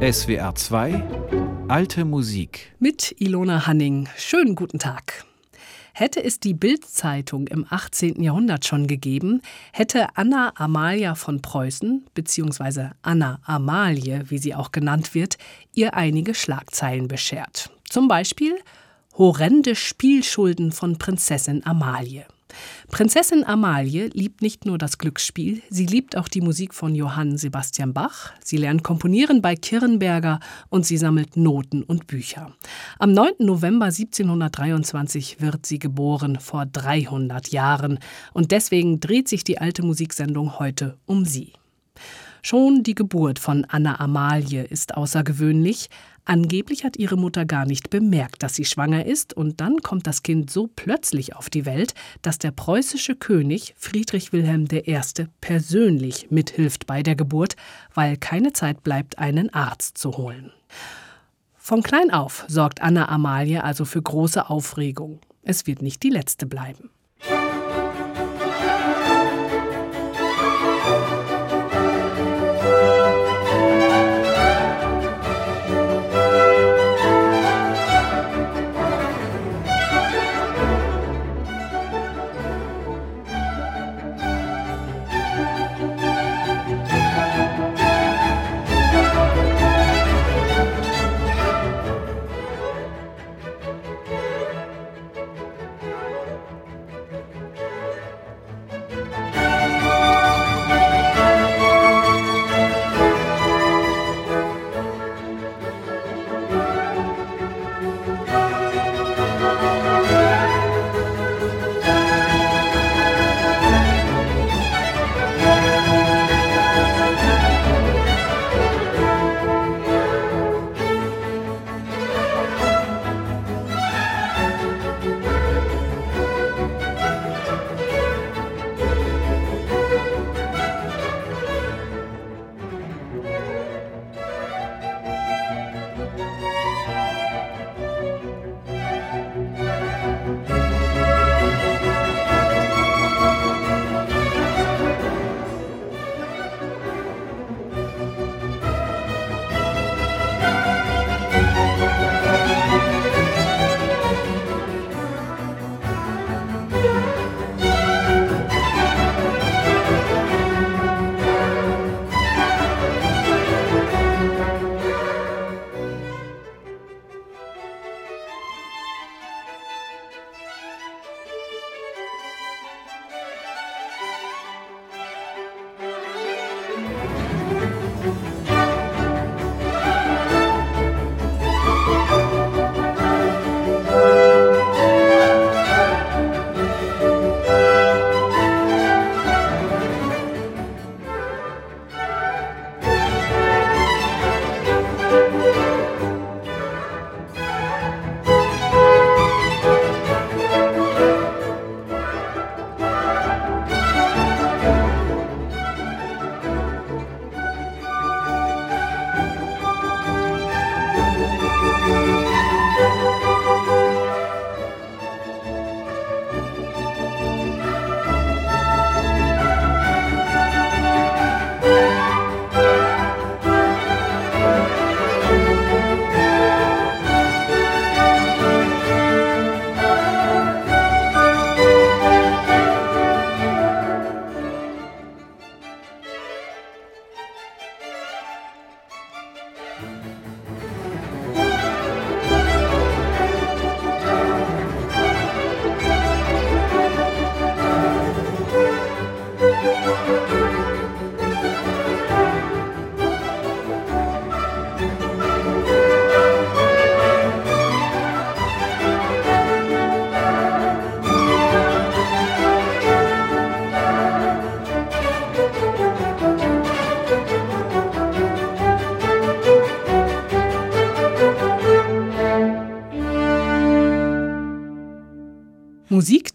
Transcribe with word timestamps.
SWR 0.00 0.54
2 0.54 1.02
Alte 1.68 2.04
Musik 2.04 2.74
mit 2.78 3.14
Ilona 3.18 3.66
Hanning. 3.66 4.06
Schönen 4.18 4.54
guten 4.54 4.78
Tag. 4.78 5.24
Hätte 5.94 6.22
es 6.22 6.38
die 6.38 6.52
Bild-Zeitung 6.52 7.46
im 7.46 7.64
18. 7.70 8.22
Jahrhundert 8.22 8.66
schon 8.66 8.88
gegeben, 8.88 9.40
hätte 9.72 10.08
Anna 10.14 10.52
Amalia 10.56 11.14
von 11.14 11.40
Preußen, 11.40 12.04
beziehungsweise 12.12 12.90
Anna 13.00 13.40
Amalie, 13.46 14.24
wie 14.28 14.36
sie 14.36 14.54
auch 14.54 14.70
genannt 14.70 15.14
wird, 15.14 15.38
ihr 15.72 15.94
einige 15.94 16.34
Schlagzeilen 16.34 17.08
beschert. 17.08 17.70
Zum 17.88 18.06
Beispiel 18.06 18.54
Horrende 19.16 19.74
Spielschulden 19.74 20.72
von 20.72 20.98
Prinzessin 20.98 21.64
Amalie. 21.64 22.26
Prinzessin 22.90 23.44
Amalie 23.44 24.08
liebt 24.08 24.42
nicht 24.42 24.66
nur 24.66 24.78
das 24.78 24.98
Glücksspiel, 24.98 25.62
sie 25.70 25.86
liebt 25.86 26.16
auch 26.16 26.28
die 26.28 26.40
Musik 26.40 26.74
von 26.74 26.94
Johann 26.94 27.36
Sebastian 27.36 27.92
Bach, 27.92 28.32
sie 28.42 28.56
lernt 28.56 28.82
komponieren 28.82 29.42
bei 29.42 29.54
Kirnberger 29.54 30.40
und 30.68 30.86
sie 30.86 30.96
sammelt 30.96 31.36
Noten 31.36 31.82
und 31.82 32.06
Bücher. 32.06 32.52
Am 32.98 33.12
9. 33.12 33.34
November 33.40 33.86
1723 33.86 35.40
wird 35.40 35.66
sie 35.66 35.78
geboren, 35.78 36.38
vor 36.40 36.66
300 36.66 37.48
Jahren, 37.48 37.98
und 38.32 38.52
deswegen 38.52 39.00
dreht 39.00 39.28
sich 39.28 39.44
die 39.44 39.58
alte 39.58 39.82
Musiksendung 39.82 40.58
heute 40.58 40.96
um 41.06 41.24
sie. 41.24 41.52
Schon 42.42 42.84
die 42.84 42.94
Geburt 42.94 43.40
von 43.40 43.64
Anna 43.64 43.98
Amalie 43.98 44.62
ist 44.62 44.96
außergewöhnlich. 44.96 45.88
Angeblich 46.28 46.84
hat 46.84 46.96
ihre 46.96 47.16
Mutter 47.16 47.44
gar 47.44 47.66
nicht 47.66 47.88
bemerkt, 47.88 48.42
dass 48.42 48.56
sie 48.56 48.64
schwanger 48.64 49.06
ist, 49.06 49.32
und 49.32 49.60
dann 49.60 49.78
kommt 49.78 50.08
das 50.08 50.24
Kind 50.24 50.50
so 50.50 50.66
plötzlich 50.66 51.36
auf 51.36 51.48
die 51.48 51.64
Welt, 51.64 51.94
dass 52.20 52.38
der 52.38 52.50
preußische 52.50 53.14
König 53.14 53.74
Friedrich 53.78 54.32
Wilhelm 54.32 54.66
I. 54.72 55.00
persönlich 55.40 56.26
mithilft 56.30 56.88
bei 56.88 57.04
der 57.04 57.14
Geburt, 57.14 57.54
weil 57.94 58.16
keine 58.16 58.52
Zeit 58.52 58.82
bleibt, 58.82 59.18
einen 59.18 59.54
Arzt 59.54 59.98
zu 59.98 60.16
holen. 60.16 60.50
Von 61.56 61.84
klein 61.84 62.10
auf 62.10 62.44
sorgt 62.48 62.82
Anna 62.82 63.08
Amalie 63.08 63.62
also 63.62 63.84
für 63.84 64.02
große 64.02 64.50
Aufregung. 64.50 65.20
Es 65.42 65.68
wird 65.68 65.80
nicht 65.80 66.02
die 66.02 66.10
letzte 66.10 66.46
bleiben. 66.46 66.90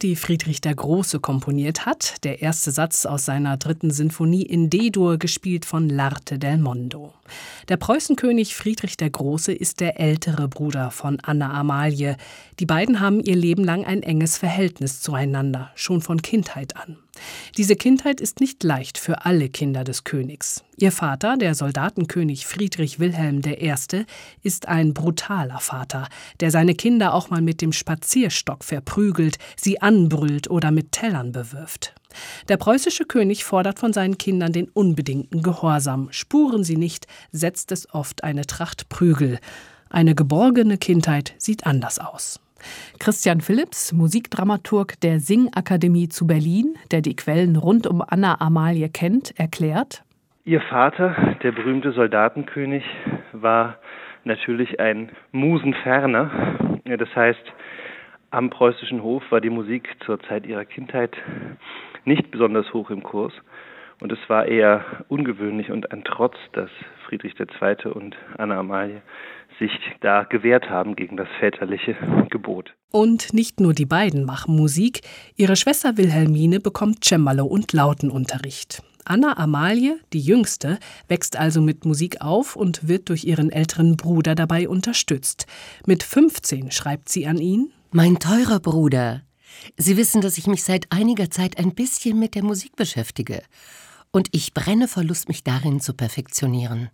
Die 0.01 0.15
Friedrich 0.15 0.61
der 0.61 0.73
Große 0.73 1.19
komponiert 1.19 1.85
hat, 1.85 2.23
der 2.23 2.41
erste 2.41 2.71
Satz 2.71 3.05
aus 3.05 3.25
seiner 3.25 3.57
dritten 3.57 3.91
Sinfonie 3.91 4.41
in 4.41 4.71
D-Dur, 4.71 5.19
gespielt 5.19 5.63
von 5.63 5.89
Larte 5.89 6.39
del 6.39 6.57
Mondo. 6.57 7.13
Der 7.69 7.77
Preußenkönig 7.77 8.55
Friedrich 8.55 8.97
der 8.97 9.09
Große 9.09 9.53
ist 9.53 9.79
der 9.79 9.99
ältere 9.99 10.47
Bruder 10.47 10.91
von 10.91 11.19
Anna 11.21 11.53
Amalie. 11.53 12.17
Die 12.59 12.65
beiden 12.65 12.99
haben 12.99 13.21
ihr 13.21 13.35
Leben 13.35 13.63
lang 13.63 13.85
ein 13.85 14.03
enges 14.03 14.37
Verhältnis 14.37 15.01
zueinander, 15.01 15.71
schon 15.75 16.01
von 16.01 16.21
Kindheit 16.21 16.75
an. 16.75 16.97
Diese 17.57 17.75
Kindheit 17.75 18.21
ist 18.21 18.39
nicht 18.39 18.63
leicht 18.63 18.97
für 18.97 19.25
alle 19.25 19.49
Kinder 19.49 19.83
des 19.83 20.03
Königs. 20.03 20.63
Ihr 20.77 20.91
Vater, 20.91 21.37
der 21.37 21.55
Soldatenkönig 21.55 22.47
Friedrich 22.47 22.99
Wilhelm 22.99 23.41
I., 23.45 23.73
ist 24.41 24.67
ein 24.67 24.93
brutaler 24.93 25.59
Vater, 25.59 26.07
der 26.39 26.51
seine 26.51 26.73
Kinder 26.73 27.13
auch 27.13 27.29
mal 27.29 27.41
mit 27.41 27.61
dem 27.61 27.73
Spazierstock 27.73 28.63
verprügelt, 28.63 29.37
sie 29.55 29.81
anbrüllt 29.81 30.49
oder 30.49 30.71
mit 30.71 30.91
Tellern 30.91 31.31
bewirft. 31.31 31.93
Der 32.49 32.57
preußische 32.57 33.05
König 33.05 33.43
fordert 33.43 33.79
von 33.79 33.93
seinen 33.93 34.17
Kindern 34.17 34.51
den 34.51 34.69
unbedingten 34.69 35.41
Gehorsam. 35.41 36.09
Spuren 36.11 36.63
sie 36.63 36.77
nicht, 36.77 37.07
setzt 37.31 37.71
es 37.71 37.93
oft 37.93 38.23
eine 38.23 38.45
Tracht 38.45 38.89
Prügel. 38.89 39.39
Eine 39.89 40.15
geborgene 40.15 40.77
Kindheit 40.77 41.33
sieht 41.37 41.65
anders 41.65 41.99
aus. 41.99 42.39
Christian 42.99 43.41
Philipps, 43.41 43.91
Musikdramaturg 43.91 44.99
der 45.01 45.19
Singakademie 45.19 46.09
zu 46.09 46.27
Berlin, 46.27 46.75
der 46.91 47.01
die 47.01 47.15
Quellen 47.15 47.55
rund 47.55 47.87
um 47.87 48.03
Anna 48.07 48.39
Amalie 48.39 48.89
kennt, 48.89 49.37
erklärt: 49.39 50.03
Ihr 50.45 50.61
Vater, 50.61 51.37
der 51.43 51.51
berühmte 51.51 51.91
Soldatenkönig, 51.91 52.83
war 53.31 53.77
natürlich 54.23 54.79
ein 54.79 55.11
Musenferner. 55.31 56.79
Das 56.85 57.15
heißt, 57.15 57.41
am 58.31 58.49
preußischen 58.49 59.03
Hof 59.03 59.23
war 59.29 59.41
die 59.41 59.49
Musik 59.49 59.89
zur 60.05 60.19
Zeit 60.21 60.45
ihrer 60.45 60.65
Kindheit 60.65 61.15
nicht 62.05 62.31
besonders 62.31 62.71
hoch 62.73 62.89
im 62.89 63.03
Kurs. 63.03 63.33
Und 63.99 64.11
es 64.11 64.19
war 64.27 64.47
eher 64.47 64.83
ungewöhnlich 65.09 65.69
und 65.69 65.91
ein 65.91 66.03
Trotz, 66.03 66.35
dass 66.53 66.69
Friedrich 67.07 67.35
II. 67.39 67.91
und 67.91 68.15
Anna 68.37 68.59
Amalie 68.59 69.01
sich 69.59 69.71
da 70.01 70.23
gewehrt 70.23 70.69
haben 70.71 70.95
gegen 70.95 71.17
das 71.17 71.27
väterliche 71.39 71.95
Gebot. 72.31 72.73
Und 72.91 73.33
nicht 73.33 73.59
nur 73.59 73.73
die 73.73 73.85
beiden 73.85 74.25
machen 74.25 74.55
Musik, 74.55 75.01
ihre 75.35 75.55
Schwester 75.55 75.97
Wilhelmine 75.97 76.59
bekommt 76.59 77.05
Cembalo 77.05 77.45
und 77.45 77.73
Lautenunterricht. 77.73 78.81
Anna 79.05 79.37
Amalie, 79.37 79.99
die 80.13 80.19
jüngste, 80.19 80.79
wächst 81.07 81.37
also 81.39 81.61
mit 81.61 81.85
Musik 81.85 82.21
auf 82.21 82.55
und 82.55 82.87
wird 82.87 83.09
durch 83.09 83.23
ihren 83.23 83.51
älteren 83.51 83.97
Bruder 83.97 84.35
dabei 84.35 84.67
unterstützt. 84.67 85.47
Mit 85.85 86.03
15 86.03 86.71
schreibt 86.71 87.09
sie 87.09 87.27
an 87.27 87.37
ihn: 87.37 87.71
Mein 87.91 88.15
teurer 88.19 88.59
Bruder, 88.59 89.21
Sie 89.77 89.97
wissen, 89.97 90.21
dass 90.21 90.37
ich 90.37 90.47
mich 90.47 90.63
seit 90.63 90.91
einiger 90.91 91.29
Zeit 91.29 91.57
ein 91.57 91.73
bisschen 91.73 92.19
mit 92.19 92.35
der 92.35 92.43
Musik 92.43 92.75
beschäftige. 92.75 93.43
Und 94.11 94.27
ich 94.31 94.53
brenne 94.53 94.87
vor 94.87 95.03
Lust, 95.03 95.27
mich 95.27 95.43
darin 95.43 95.79
zu 95.79 95.93
perfektionieren. 95.93 96.89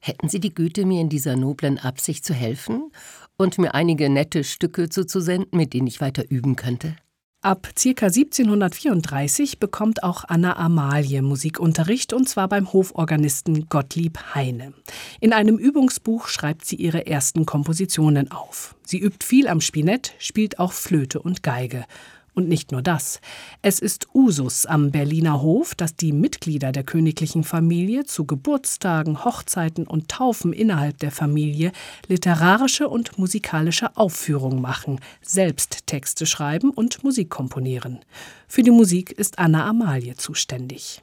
Hätten 0.00 0.28
Sie 0.28 0.40
die 0.40 0.54
Güte, 0.54 0.84
mir 0.84 1.00
in 1.00 1.08
dieser 1.08 1.36
noblen 1.36 1.78
Absicht 1.78 2.24
zu 2.24 2.34
helfen 2.34 2.92
und 3.36 3.58
mir 3.58 3.74
einige 3.74 4.10
nette 4.10 4.44
Stücke 4.44 4.88
zuzusenden, 4.88 5.58
mit 5.58 5.72
denen 5.72 5.86
ich 5.86 6.00
weiter 6.00 6.30
üben 6.30 6.56
könnte? 6.56 6.96
Ab 7.44 7.68
ca. 7.74 8.06
1734 8.06 9.58
bekommt 9.58 10.02
auch 10.02 10.24
Anna 10.26 10.56
Amalie 10.56 11.20
Musikunterricht 11.20 12.14
und 12.14 12.26
zwar 12.26 12.48
beim 12.48 12.72
Hoforganisten 12.72 13.68
Gottlieb 13.68 14.18
Heine. 14.34 14.72
In 15.20 15.34
einem 15.34 15.58
Übungsbuch 15.58 16.28
schreibt 16.28 16.64
sie 16.64 16.76
ihre 16.76 17.06
ersten 17.06 17.44
Kompositionen 17.44 18.30
auf. 18.30 18.76
Sie 18.82 18.98
übt 18.98 19.26
viel 19.26 19.46
am 19.48 19.60
Spinett, 19.60 20.14
spielt 20.18 20.58
auch 20.58 20.72
Flöte 20.72 21.20
und 21.20 21.42
Geige. 21.42 21.84
Und 22.34 22.48
nicht 22.48 22.72
nur 22.72 22.82
das. 22.82 23.20
Es 23.62 23.78
ist 23.78 24.08
Usus 24.12 24.66
am 24.66 24.90
Berliner 24.90 25.40
Hof, 25.40 25.76
dass 25.76 25.94
die 25.94 26.12
Mitglieder 26.12 26.72
der 26.72 26.82
königlichen 26.82 27.44
Familie 27.44 28.04
zu 28.04 28.24
Geburtstagen, 28.26 29.24
Hochzeiten 29.24 29.86
und 29.86 30.08
Taufen 30.08 30.52
innerhalb 30.52 30.98
der 30.98 31.12
Familie 31.12 31.70
literarische 32.08 32.88
und 32.88 33.18
musikalische 33.18 33.96
Aufführungen 33.96 34.60
machen, 34.60 35.00
selbst 35.22 35.86
Texte 35.86 36.26
schreiben 36.26 36.70
und 36.70 37.04
Musik 37.04 37.30
komponieren. 37.30 38.00
Für 38.48 38.64
die 38.64 38.72
Musik 38.72 39.12
ist 39.12 39.38
Anna 39.38 39.68
Amalie 39.68 40.16
zuständig. 40.16 41.02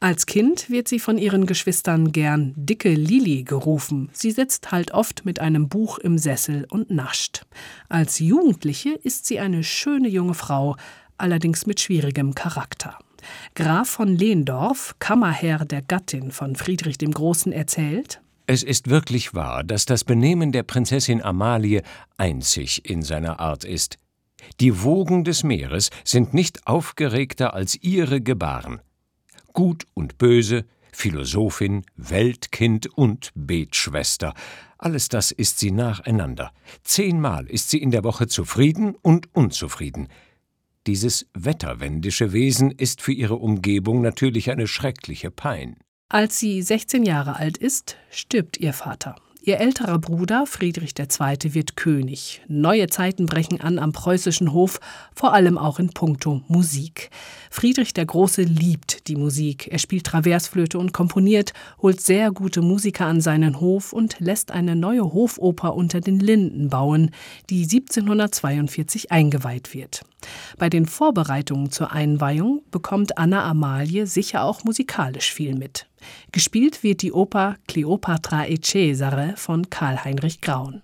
Als 0.00 0.26
Kind 0.26 0.70
wird 0.70 0.86
sie 0.86 1.00
von 1.00 1.18
ihren 1.18 1.46
Geschwistern 1.46 2.12
gern 2.12 2.54
dicke 2.56 2.94
Lili 2.94 3.42
gerufen. 3.42 4.10
Sie 4.12 4.30
sitzt 4.30 4.70
halt 4.70 4.92
oft 4.92 5.24
mit 5.24 5.40
einem 5.40 5.68
Buch 5.68 5.98
im 5.98 6.18
Sessel 6.18 6.66
und 6.70 6.90
nascht. 6.90 7.42
Als 7.88 8.18
Jugendliche 8.18 8.90
ist 8.90 9.26
sie 9.26 9.40
eine 9.40 9.64
schöne 9.64 10.08
junge 10.08 10.34
Frau, 10.34 10.76
allerdings 11.16 11.66
mit 11.66 11.80
schwierigem 11.80 12.34
Charakter. 12.34 12.96
Graf 13.54 13.88
von 13.88 14.08
Lehndorf, 14.08 14.94
Kammerherr 15.00 15.64
der 15.64 15.82
Gattin 15.82 16.30
von 16.30 16.54
Friedrich 16.54 16.98
dem 16.98 17.10
Großen, 17.10 17.52
erzählt: 17.52 18.20
Es 18.46 18.62
ist 18.62 18.88
wirklich 18.88 19.34
wahr, 19.34 19.64
dass 19.64 19.84
das 19.84 20.04
Benehmen 20.04 20.52
der 20.52 20.62
Prinzessin 20.62 21.22
Amalie 21.22 21.82
einzig 22.16 22.88
in 22.88 23.02
seiner 23.02 23.40
Art 23.40 23.64
ist. 23.64 23.98
Die 24.60 24.82
Wogen 24.82 25.24
des 25.24 25.42
Meeres 25.42 25.90
sind 26.04 26.32
nicht 26.32 26.66
aufgeregter 26.66 27.54
als 27.54 27.76
ihre 27.82 28.20
Gebaren. 28.20 28.80
Gut 29.52 29.86
und 29.94 30.18
Böse, 30.18 30.64
Philosophin, 30.92 31.84
Weltkind 31.96 32.86
und 32.86 33.30
Betschwester. 33.34 34.34
Alles 34.78 35.08
das 35.08 35.30
ist 35.32 35.58
sie 35.58 35.70
nacheinander. 35.70 36.52
Zehnmal 36.82 37.46
ist 37.46 37.70
sie 37.70 37.78
in 37.78 37.90
der 37.90 38.04
Woche 38.04 38.28
zufrieden 38.28 38.94
und 39.02 39.34
unzufrieden. 39.34 40.08
Dieses 40.86 41.26
wetterwendische 41.34 42.32
Wesen 42.32 42.70
ist 42.70 43.02
für 43.02 43.12
ihre 43.12 43.36
Umgebung 43.36 44.00
natürlich 44.00 44.50
eine 44.50 44.66
schreckliche 44.66 45.30
Pein. 45.30 45.76
Als 46.08 46.38
sie 46.38 46.62
16 46.62 47.02
Jahre 47.02 47.36
alt 47.36 47.58
ist, 47.58 47.96
stirbt 48.10 48.56
ihr 48.56 48.72
Vater. 48.72 49.16
Ihr 49.48 49.60
älterer 49.60 49.98
Bruder 49.98 50.44
Friedrich 50.44 50.92
II. 50.98 51.54
wird 51.54 51.74
König. 51.74 52.42
Neue 52.48 52.86
Zeiten 52.88 53.24
brechen 53.24 53.62
an 53.62 53.78
am 53.78 53.92
preußischen 53.92 54.52
Hof, 54.52 54.78
vor 55.14 55.32
allem 55.32 55.56
auch 55.56 55.78
in 55.78 55.88
puncto 55.88 56.42
Musik. 56.48 57.08
Friedrich 57.50 57.94
der 57.94 58.04
Große 58.04 58.42
liebt 58.42 59.08
die 59.08 59.16
Musik. 59.16 59.68
Er 59.72 59.78
spielt 59.78 60.04
Traversflöte 60.04 60.78
und 60.78 60.92
komponiert, 60.92 61.54
holt 61.80 62.02
sehr 62.02 62.30
gute 62.30 62.60
Musiker 62.60 63.06
an 63.06 63.22
seinen 63.22 63.58
Hof 63.58 63.94
und 63.94 64.16
lässt 64.20 64.50
eine 64.50 64.76
neue 64.76 65.14
Hofoper 65.14 65.74
unter 65.74 66.02
den 66.02 66.20
Linden 66.20 66.68
bauen, 66.68 67.12
die 67.48 67.62
1742 67.62 69.10
eingeweiht 69.12 69.72
wird. 69.72 70.02
Bei 70.58 70.68
den 70.68 70.84
Vorbereitungen 70.84 71.70
zur 71.70 71.90
Einweihung 71.90 72.60
bekommt 72.70 73.16
Anna 73.16 73.48
Amalie 73.48 74.06
sicher 74.06 74.44
auch 74.44 74.64
musikalisch 74.64 75.32
viel 75.32 75.54
mit. 75.54 75.87
Gespielt 76.32 76.82
wird 76.82 77.02
die 77.02 77.12
Oper 77.12 77.56
Cleopatra 77.66 78.46
e 78.46 78.58
Cesare 78.60 79.34
von 79.36 79.70
Karl 79.70 80.04
Heinrich 80.04 80.40
Graun. 80.40 80.82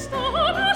sto 0.00 0.69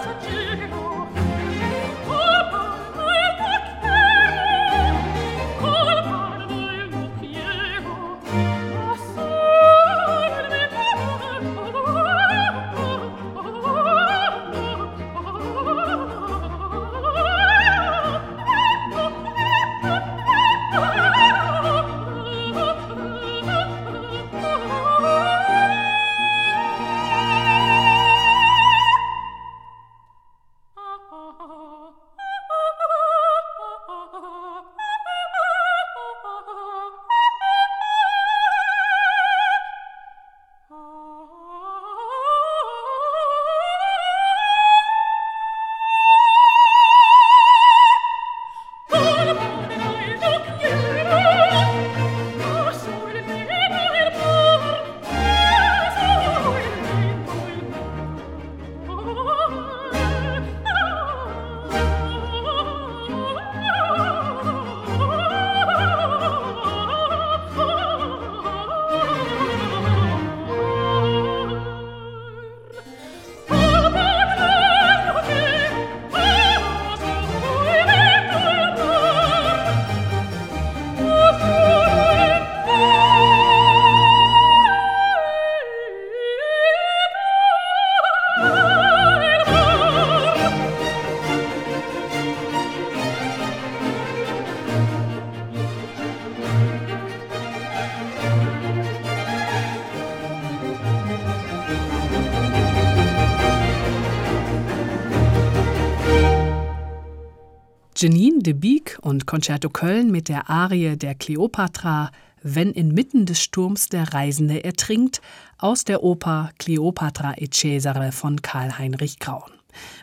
Janine 108.05 108.43
de 108.43 108.53
Beek 108.53 108.99
und 109.01 109.27
Concerto 109.27 109.71
Köln 109.71 110.11
mit 110.11 110.29
der 110.29 110.51
Arie 110.51 110.95
der 110.99 111.15
Kleopatra 111.15 112.11
Wenn 112.43 112.71
inmitten 112.71 113.25
des 113.25 113.41
Sturms 113.41 113.89
der 113.89 114.13
Reisende 114.13 114.63
ertrinkt 114.63 115.23
aus 115.57 115.85
der 115.85 116.03
Oper 116.03 116.51
Kleopatra 116.59 117.33
e 117.39 117.49
Cesare 117.51 118.13
von 118.13 118.43
Karl 118.43 118.77
Heinrich 118.77 119.21
Graun. 119.21 119.51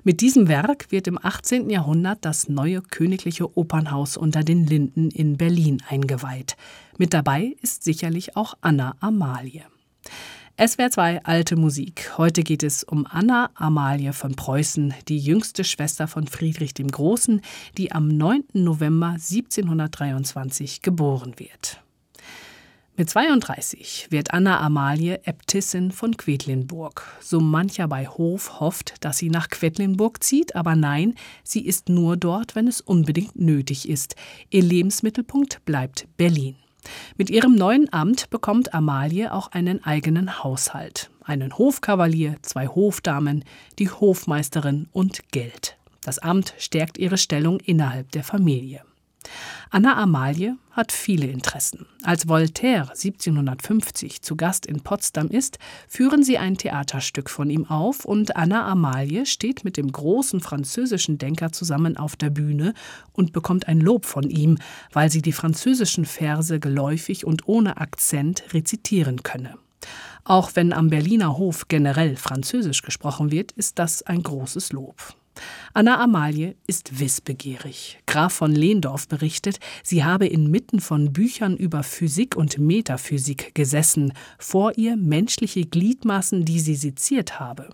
Mit 0.03 0.21
diesem 0.21 0.47
Werk 0.47 0.91
wird 0.91 1.05
im 1.05 1.23
18. 1.23 1.69
Jahrhundert 1.69 2.25
das 2.25 2.49
neue 2.49 2.81
königliche 2.81 3.55
Opernhaus 3.55 4.17
unter 4.17 4.43
den 4.43 4.65
Linden 4.65 5.11
in 5.11 5.37
Berlin 5.37 5.83
eingeweiht. 5.87 6.57
Mit 6.97 7.13
dabei 7.13 7.55
ist 7.61 7.83
sicherlich 7.83 8.35
auch 8.35 8.55
Anna 8.61 8.95
Amalie. 8.99 9.65
SWR 10.57 10.91
2 10.91 11.23
Alte 11.23 11.55
Musik. 11.55 12.17
Heute 12.17 12.43
geht 12.43 12.61
es 12.61 12.83
um 12.83 13.07
Anna 13.09 13.49
Amalie 13.55 14.13
von 14.13 14.35
Preußen, 14.35 14.93
die 15.07 15.17
jüngste 15.17 15.63
Schwester 15.63 16.07
von 16.07 16.27
Friedrich 16.27 16.73
dem 16.73 16.89
Großen, 16.89 17.41
die 17.77 17.91
am 17.91 18.07
9. 18.09 18.43
November 18.53 19.11
1723 19.11 20.81
geboren 20.81 21.33
wird. 21.37 21.81
Mit 22.95 23.09
32 23.09 24.07
wird 24.11 24.33
Anna 24.33 24.59
Amalie 24.59 25.21
Äbtissin 25.25 25.91
von 25.91 26.17
Quedlinburg. 26.17 27.07
So 27.21 27.39
mancher 27.39 27.87
bei 27.87 28.05
Hof 28.05 28.59
hofft, 28.59 29.03
dass 29.03 29.17
sie 29.17 29.29
nach 29.29 29.49
Quedlinburg 29.49 30.21
zieht, 30.21 30.55
aber 30.55 30.75
nein, 30.75 31.15
sie 31.43 31.65
ist 31.65 31.89
nur 31.89 32.17
dort, 32.17 32.55
wenn 32.55 32.67
es 32.67 32.81
unbedingt 32.81 33.35
nötig 33.35 33.89
ist. 33.89 34.15
Ihr 34.49 34.61
Lebensmittelpunkt 34.61 35.65
bleibt 35.65 36.07
Berlin. 36.17 36.57
Mit 37.17 37.29
ihrem 37.29 37.55
neuen 37.55 37.91
Amt 37.93 38.29
bekommt 38.29 38.73
Amalie 38.73 39.33
auch 39.33 39.51
einen 39.51 39.83
eigenen 39.83 40.43
Haushalt. 40.43 41.09
Einen 41.23 41.57
Hofkavalier, 41.57 42.37
zwei 42.41 42.67
Hofdamen, 42.67 43.43
die 43.79 43.89
Hofmeisterin 43.89 44.87
und 44.91 45.31
Geld. 45.31 45.77
Das 46.03 46.19
Amt 46.19 46.55
stärkt 46.57 46.97
ihre 46.97 47.17
Stellung 47.17 47.59
innerhalb 47.59 48.11
der 48.11 48.23
Familie. 48.23 48.83
Anna 49.69 49.97
Amalie 49.97 50.57
hat 50.71 50.91
viele 50.91 51.27
Interessen. 51.27 51.85
Als 52.03 52.27
Voltaire 52.27 52.89
1750 52.89 54.21
zu 54.21 54.35
Gast 54.35 54.65
in 54.65 54.81
Potsdam 54.81 55.27
ist, 55.27 55.59
führen 55.87 56.23
sie 56.23 56.37
ein 56.37 56.57
Theaterstück 56.57 57.29
von 57.29 57.49
ihm 57.49 57.65
auf 57.65 58.05
und 58.05 58.35
Anna 58.35 58.65
Amalie 58.67 59.25
steht 59.25 59.63
mit 59.63 59.77
dem 59.77 59.91
großen 59.91 60.39
französischen 60.39 61.17
Denker 61.17 61.51
zusammen 61.51 61.97
auf 61.97 62.15
der 62.15 62.29
Bühne 62.29 62.73
und 63.13 63.33
bekommt 63.33 63.67
ein 63.67 63.79
Lob 63.81 64.05
von 64.05 64.29
ihm, 64.29 64.57
weil 64.91 65.11
sie 65.11 65.21
die 65.21 65.33
französischen 65.33 66.05
Verse 66.05 66.59
geläufig 66.59 67.25
und 67.25 67.47
ohne 67.47 67.77
Akzent 67.77 68.43
rezitieren 68.53 69.23
könne. 69.23 69.57
Auch 70.23 70.51
wenn 70.53 70.71
am 70.73 70.89
Berliner 70.89 71.37
Hof 71.37 71.67
generell 71.67 72.15
Französisch 72.15 72.81
gesprochen 72.81 73.31
wird, 73.31 73.51
ist 73.53 73.79
das 73.79 74.03
ein 74.03 74.21
großes 74.21 74.71
Lob. 74.71 75.15
Anna 75.73 75.99
Amalie 75.99 76.55
ist 76.67 76.99
wissbegierig. 76.99 77.99
Graf 78.05 78.33
von 78.33 78.51
Lehndorf 78.51 79.07
berichtet, 79.07 79.59
sie 79.83 80.03
habe 80.03 80.27
inmitten 80.27 80.79
von 80.79 81.13
Büchern 81.13 81.55
über 81.55 81.83
Physik 81.83 82.35
und 82.35 82.57
Metaphysik 82.57 83.55
gesessen, 83.55 84.13
vor 84.37 84.77
ihr 84.77 84.97
menschliche 84.97 85.65
Gliedmaßen, 85.65 86.45
die 86.45 86.59
sie 86.59 86.75
seziert 86.75 87.39
habe. 87.39 87.69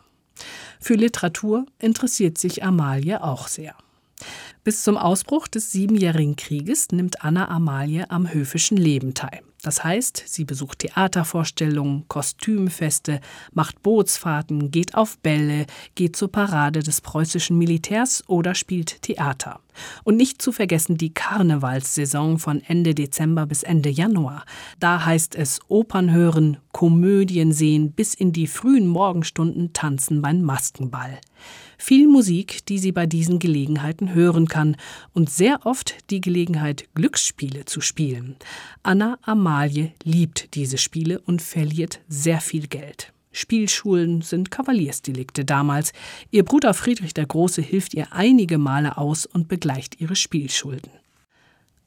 Für 0.79 0.93
Literatur 0.93 1.65
interessiert 1.79 2.37
sich 2.37 2.63
Amalie 2.63 3.23
auch 3.23 3.47
sehr. 3.47 3.75
Bis 4.63 4.83
zum 4.83 4.97
Ausbruch 4.97 5.47
des 5.47 5.71
Siebenjährigen 5.71 6.35
Krieges 6.35 6.89
nimmt 6.91 7.23
Anna 7.23 7.47
Amalie 7.49 8.09
am 8.09 8.31
höfischen 8.31 8.77
Leben 8.77 9.13
teil. 9.13 9.41
Das 9.67 9.83
heißt, 9.83 10.23
sie 10.25 10.45
besucht 10.45 10.79
Theatervorstellungen, 10.79 12.05
Kostümfeste, 12.07 13.19
macht 13.51 13.83
Bootsfahrten, 13.83 14.71
geht 14.71 14.95
auf 14.95 15.17
Bälle, 15.17 15.65
geht 15.93 16.15
zur 16.15 16.31
Parade 16.31 16.79
des 16.79 17.01
preußischen 17.01 17.57
Militärs 17.57 18.23
oder 18.27 18.55
spielt 18.55 19.01
Theater. 19.01 19.59
Und 20.05 20.15
nicht 20.15 20.41
zu 20.41 20.53
vergessen 20.53 20.95
die 20.95 21.13
Karnevalssaison 21.13 22.39
von 22.39 22.61
Ende 22.61 22.95
Dezember 22.95 23.45
bis 23.45 23.63
Ende 23.63 23.89
Januar. 23.89 24.45
Da 24.79 25.03
heißt 25.03 25.35
es 25.35 25.59
Opern 25.67 26.13
hören, 26.13 26.59
Komödien 26.71 27.51
sehen, 27.51 27.91
bis 27.91 28.13
in 28.13 28.31
die 28.31 28.47
frühen 28.47 28.87
Morgenstunden 28.87 29.73
tanzen 29.73 30.21
beim 30.21 30.43
Maskenball. 30.43 31.19
Viel 31.77 32.07
Musik, 32.07 32.65
die 32.65 32.79
sie 32.79 32.91
bei 32.91 33.05
diesen 33.05 33.39
Gelegenheiten 33.39 34.13
hören 34.13 34.47
kann 34.47 34.75
und 35.13 35.29
sehr 35.29 35.65
oft 35.65 35.95
die 36.09 36.21
Gelegenheit, 36.21 36.85
Glücksspiele 36.95 37.65
zu 37.65 37.81
spielen. 37.81 38.35
Anna 38.83 39.19
Amalie 39.21 39.93
liebt 40.03 40.55
diese 40.55 40.77
Spiele 40.77 41.19
und 41.19 41.41
verliert 41.41 42.01
sehr 42.07 42.41
viel 42.41 42.67
Geld. 42.67 43.13
Spielschulen 43.31 44.23
sind 44.23 44.49
Kavaliersdelikte 44.49 45.45
damals. 45.45 45.93
Ihr 46.31 46.43
Bruder 46.43 46.73
Friedrich 46.73 47.13
der 47.13 47.27
Große 47.27 47.61
hilft 47.61 47.93
ihr 47.93 48.11
einige 48.11 48.57
Male 48.57 48.97
aus 48.97 49.27
und 49.27 49.47
begleicht 49.47 50.01
ihre 50.01 50.15
Spielschulden. 50.15 50.91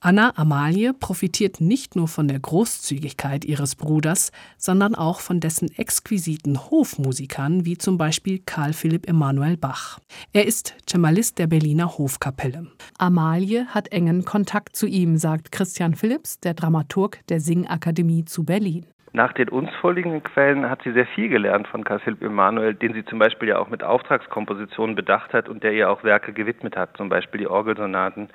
Anna 0.03 0.33
Amalie 0.35 0.95
profitiert 0.95 1.61
nicht 1.61 1.95
nur 1.95 2.09
von 2.09 2.27
der 2.27 2.39
Großzügigkeit 2.41 3.45
ihres 3.45 3.77
Bruders, 3.77 4.33
sondern 4.57 4.95
auch 4.95 5.21
von 5.21 5.41
dessen 5.41 5.69
exquisiten 5.77 6.59
Hofmusikern, 6.71 7.67
wie 7.67 7.77
zum 7.77 7.99
Beispiel 7.99 8.41
Karl 8.47 8.73
Philipp 8.73 9.07
Emanuel 9.07 9.59
Bach. 9.59 9.99
Er 10.33 10.47
ist 10.47 10.75
Cembalist 10.89 11.39
der 11.39 11.49
Berliner 11.49 11.99
Hofkapelle. 11.99 12.69
Amalie 12.97 13.67
hat 13.67 13.93
engen 13.93 14.25
Kontakt 14.25 14.75
zu 14.75 14.87
ihm, 14.87 15.19
sagt 15.19 15.53
Christian 15.53 15.93
Philipps, 15.93 16.41
der 16.41 16.55
Dramaturg 16.55 17.19
der 17.29 17.41
Singakademie 17.41 18.25
zu 18.25 18.47
Berlin. 18.47 18.87
Nach 19.13 19.35
den 19.35 19.51
uns 19.51 19.69
vorliegenden 19.83 20.23
Quellen 20.23 20.71
hat 20.71 20.81
sie 20.83 20.93
sehr 20.93 21.07
viel 21.09 21.29
gelernt 21.29 21.69
von 21.69 21.85
Karl 21.85 22.01
Philipp 22.01 22.23
Emanuel, 22.23 22.73
den 22.73 22.95
sie 22.95 23.05
zum 23.05 23.19
Beispiel 23.19 23.51
ja 23.51 23.59
auch 23.59 23.69
mit 23.69 23.83
Auftragskompositionen 23.83 24.97
bedacht 24.97 25.35
hat 25.35 25.51
und 25.51 25.63
der 25.63 25.75
ihr 25.75 25.91
auch 25.91 26.05
Werke 26.05 26.33
gewidmet 26.33 26.75
hat, 26.75 26.97
zum 26.97 27.11
Beispiel 27.11 27.41
die 27.41 27.49
Orgelsonaten. 27.49 28.31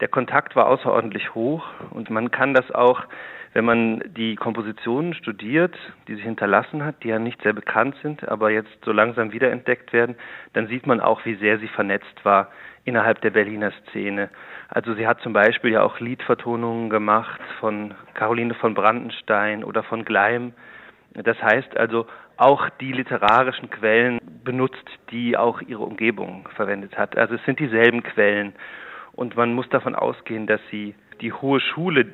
Der 0.00 0.08
Kontakt 0.08 0.56
war 0.56 0.66
außerordentlich 0.66 1.34
hoch 1.34 1.64
und 1.90 2.10
man 2.10 2.30
kann 2.30 2.54
das 2.54 2.70
auch, 2.72 3.04
wenn 3.52 3.64
man 3.64 4.02
die 4.16 4.34
Kompositionen 4.34 5.14
studiert, 5.14 5.76
die 6.08 6.16
sie 6.16 6.22
hinterlassen 6.22 6.84
hat, 6.84 7.04
die 7.04 7.08
ja 7.08 7.20
nicht 7.20 7.40
sehr 7.42 7.52
bekannt 7.52 7.94
sind, 8.02 8.28
aber 8.28 8.50
jetzt 8.50 8.84
so 8.84 8.90
langsam 8.90 9.32
wiederentdeckt 9.32 9.92
werden, 9.92 10.16
dann 10.52 10.66
sieht 10.66 10.88
man 10.88 11.00
auch, 11.00 11.24
wie 11.24 11.36
sehr 11.36 11.58
sie 11.58 11.68
vernetzt 11.68 12.24
war 12.24 12.48
innerhalb 12.84 13.20
der 13.20 13.30
Berliner 13.30 13.72
Szene. 13.88 14.28
Also 14.68 14.94
sie 14.94 15.06
hat 15.06 15.20
zum 15.20 15.32
Beispiel 15.32 15.72
ja 15.72 15.82
auch 15.82 16.00
Liedvertonungen 16.00 16.90
gemacht 16.90 17.40
von 17.60 17.94
Caroline 18.14 18.54
von 18.54 18.74
Brandenstein 18.74 19.62
oder 19.62 19.84
von 19.84 20.04
Gleim. 20.04 20.52
Das 21.14 21.40
heißt 21.40 21.76
also 21.76 22.06
auch 22.36 22.68
die 22.80 22.92
literarischen 22.92 23.70
Quellen 23.70 24.18
benutzt, 24.42 24.84
die 25.10 25.36
auch 25.36 25.60
ihre 25.62 25.84
Umgebung 25.84 26.48
verwendet 26.56 26.98
hat. 26.98 27.16
Also 27.16 27.36
es 27.36 27.44
sind 27.44 27.60
dieselben 27.60 28.02
Quellen. 28.02 28.52
Und 29.16 29.36
man 29.36 29.54
muss 29.54 29.68
davon 29.68 29.94
ausgehen, 29.94 30.46
dass 30.46 30.60
sie 30.70 30.94
die 31.20 31.32
hohe 31.32 31.60
Schule 31.60 32.06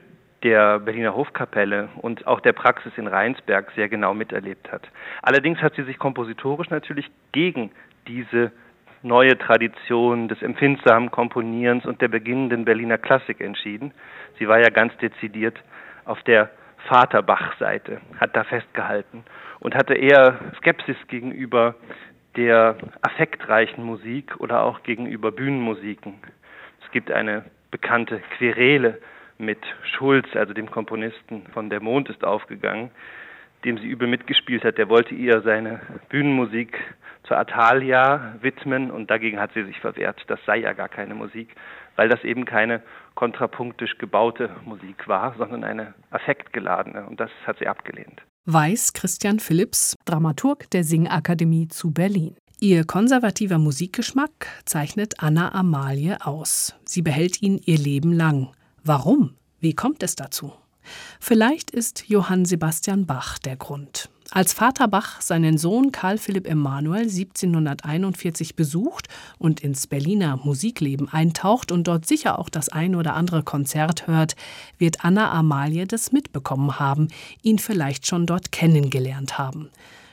der 0.42 0.78
Berliner 0.78 1.14
Hofkapelle 1.14 1.88
und 2.00 2.26
auch 2.26 2.40
der 2.40 2.52
Praxis 2.52 2.92
in 2.96 3.06
Rheinsberg 3.06 3.70
sehr 3.76 3.88
genau 3.88 4.14
miterlebt 4.14 4.70
hat. 4.72 4.82
Allerdings 5.22 5.60
hat 5.60 5.74
sie 5.74 5.82
sich 5.82 5.98
kompositorisch 5.98 6.70
natürlich 6.70 7.10
gegen 7.32 7.70
diese 8.06 8.52
neue 9.02 9.36
Tradition 9.38 10.28
des 10.28 10.42
empfindsamen 10.42 11.10
Komponierens 11.10 11.86
und 11.86 12.00
der 12.00 12.08
beginnenden 12.08 12.64
Berliner 12.64 12.98
Klassik 12.98 13.40
entschieden. 13.40 13.92
Sie 14.38 14.48
war 14.48 14.58
ja 14.58 14.68
ganz 14.70 14.96
dezidiert 14.98 15.58
auf 16.04 16.22
der 16.22 16.50
Vaterbach-Seite, 16.88 18.00
hat 18.18 18.36
da 18.36 18.44
festgehalten 18.44 19.24
und 19.60 19.74
hatte 19.74 19.94
eher 19.94 20.38
Skepsis 20.58 20.96
gegenüber 21.08 21.74
der 22.36 22.76
affektreichen 23.02 23.84
Musik 23.84 24.38
oder 24.38 24.62
auch 24.62 24.82
gegenüber 24.82 25.32
Bühnenmusiken. 25.32 26.14
Es 26.90 26.92
gibt 26.92 27.12
eine 27.12 27.44
bekannte 27.70 28.20
Querele 28.36 28.98
mit 29.38 29.60
Schulz, 29.96 30.26
also 30.34 30.52
dem 30.52 30.72
Komponisten 30.72 31.44
von 31.54 31.70
Der 31.70 31.80
Mond 31.80 32.08
ist 32.08 32.24
aufgegangen, 32.24 32.90
dem 33.64 33.78
sie 33.78 33.86
übel 33.86 34.08
mitgespielt 34.08 34.64
hat. 34.64 34.76
Der 34.76 34.88
wollte 34.88 35.14
ihr 35.14 35.40
seine 35.42 35.80
Bühnenmusik 36.08 36.76
zur 37.22 37.38
Atalia 37.38 38.34
widmen 38.40 38.90
und 38.90 39.08
dagegen 39.08 39.38
hat 39.38 39.52
sie 39.54 39.62
sich 39.62 39.78
verwehrt. 39.78 40.20
Das 40.26 40.40
sei 40.46 40.56
ja 40.56 40.72
gar 40.72 40.88
keine 40.88 41.14
Musik, 41.14 41.54
weil 41.94 42.08
das 42.08 42.24
eben 42.24 42.44
keine 42.44 42.82
kontrapunktisch 43.14 43.96
gebaute 43.98 44.50
Musik 44.64 45.06
war, 45.06 45.36
sondern 45.38 45.62
eine 45.62 45.94
affektgeladene 46.10 47.06
und 47.06 47.20
das 47.20 47.30
hat 47.46 47.60
sie 47.60 47.68
abgelehnt. 47.68 48.20
Weiß 48.46 48.94
Christian 48.94 49.38
Philipps, 49.38 49.94
Dramaturg 50.06 50.68
der 50.72 50.82
Singakademie 50.82 51.68
zu 51.68 51.92
Berlin. 51.92 52.34
Ihr 52.62 52.84
konservativer 52.84 53.56
Musikgeschmack 53.56 54.46
zeichnet 54.66 55.22
Anna 55.22 55.54
Amalie 55.54 56.18
aus. 56.26 56.74
Sie 56.84 57.00
behält 57.00 57.40
ihn 57.40 57.58
ihr 57.64 57.78
Leben 57.78 58.12
lang. 58.12 58.48
Warum? 58.84 59.34
Wie 59.60 59.72
kommt 59.72 60.02
es 60.02 60.14
dazu? 60.14 60.52
Vielleicht 61.20 61.70
ist 61.70 62.04
Johann 62.08 62.44
Sebastian 62.44 63.06
Bach 63.06 63.38
der 63.38 63.56
Grund. 63.56 64.10
Als 64.30 64.52
Vater 64.52 64.88
Bach 64.88 65.22
seinen 65.22 65.56
Sohn 65.56 65.90
Karl 65.90 66.18
Philipp 66.18 66.46
Emanuel 66.46 67.04
1741 67.04 68.56
besucht 68.56 69.08
und 69.38 69.60
ins 69.60 69.86
Berliner 69.86 70.36
Musikleben 70.36 71.08
eintaucht 71.08 71.72
und 71.72 71.88
dort 71.88 72.04
sicher 72.04 72.38
auch 72.38 72.50
das 72.50 72.68
ein 72.68 72.94
oder 72.94 73.14
andere 73.14 73.42
Konzert 73.42 74.06
hört, 74.06 74.36
wird 74.76 75.02
Anna 75.02 75.32
Amalie 75.32 75.86
das 75.86 76.12
mitbekommen 76.12 76.78
haben, 76.78 77.08
ihn 77.42 77.58
vielleicht 77.58 78.06
schon 78.06 78.26
dort 78.26 78.52
kennengelernt 78.52 79.38
haben. 79.38 79.70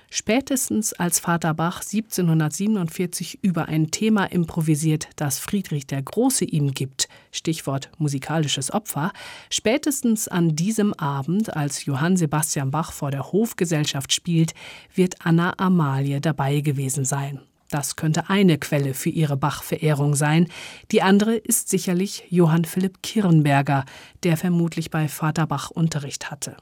Spätestens 0.10 0.94
als 0.94 1.20
Vater 1.20 1.54
Bach 1.54 1.82
1747 1.82 3.40
über 3.42 3.68
ein 3.68 3.92
Thema 3.92 4.26
improvisiert, 4.26 5.10
das 5.18 5.38
Friedrich 5.38 5.86
der 5.86 6.02
Große 6.02 6.46
ihm 6.46 6.74
gibt, 6.74 7.10
Stichwort 7.32 7.90
musikalisches 7.98 8.72
Opfer, 8.72 9.12
spätestens 9.50 10.30
an 10.30 10.56
diesem 10.56 10.94
Abend, 10.94 11.54
als 11.54 11.84
Johann 11.86 12.16
Sebastian 12.16 12.72
Bach 12.72 12.94
vor 12.94 13.12
der 13.12 13.34
Hofgesellschaft 13.34 14.14
spielt, 14.14 14.54
wird 14.96 15.26
Anna 15.26 15.56
Amalie 15.58 16.22
dabei 16.22 16.62
gewesen 16.62 17.04
sein. 17.04 17.42
Das 17.70 17.98
könnte 17.98 18.30
eine 18.30 18.58
Quelle 18.58 18.94
für 18.94 19.10
ihre 19.10 19.36
Bach-Verehrung 19.36 20.16
sein. 20.16 20.48
Die 20.92 21.02
andere 21.02 21.36
ist 21.36 21.68
sicherlich 21.68 22.24
Johann 22.30 22.64
Philipp 22.64 23.04
Kirnberger, 23.04 23.84
der 24.24 24.38
vermutlich 24.38 24.90
bei 24.90 25.10
Vater 25.10 25.48
Bach 25.48 25.70
Unterricht 25.70 26.32
hatte. 26.32 26.56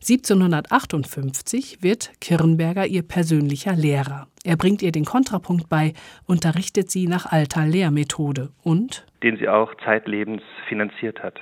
1758 0.00 1.82
wird 1.82 2.12
Kirnberger 2.20 2.86
ihr 2.86 3.02
persönlicher 3.02 3.74
Lehrer. 3.74 4.28
Er 4.44 4.56
bringt 4.56 4.82
ihr 4.82 4.92
den 4.92 5.04
Kontrapunkt 5.04 5.68
bei, 5.68 5.92
unterrichtet 6.26 6.90
sie 6.90 7.08
nach 7.08 7.26
alter 7.26 7.66
Lehrmethode 7.66 8.50
und 8.62 9.04
den 9.22 9.36
sie 9.38 9.48
auch 9.48 9.74
zeitlebens 9.84 10.42
finanziert 10.68 11.22
hat, 11.22 11.40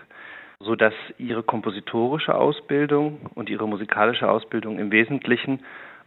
sodass 0.60 0.94
ihre 1.18 1.42
kompositorische 1.42 2.34
Ausbildung 2.34 3.30
und 3.34 3.50
ihre 3.50 3.68
musikalische 3.68 4.30
Ausbildung 4.30 4.78
im 4.78 4.90
Wesentlichen 4.90 5.60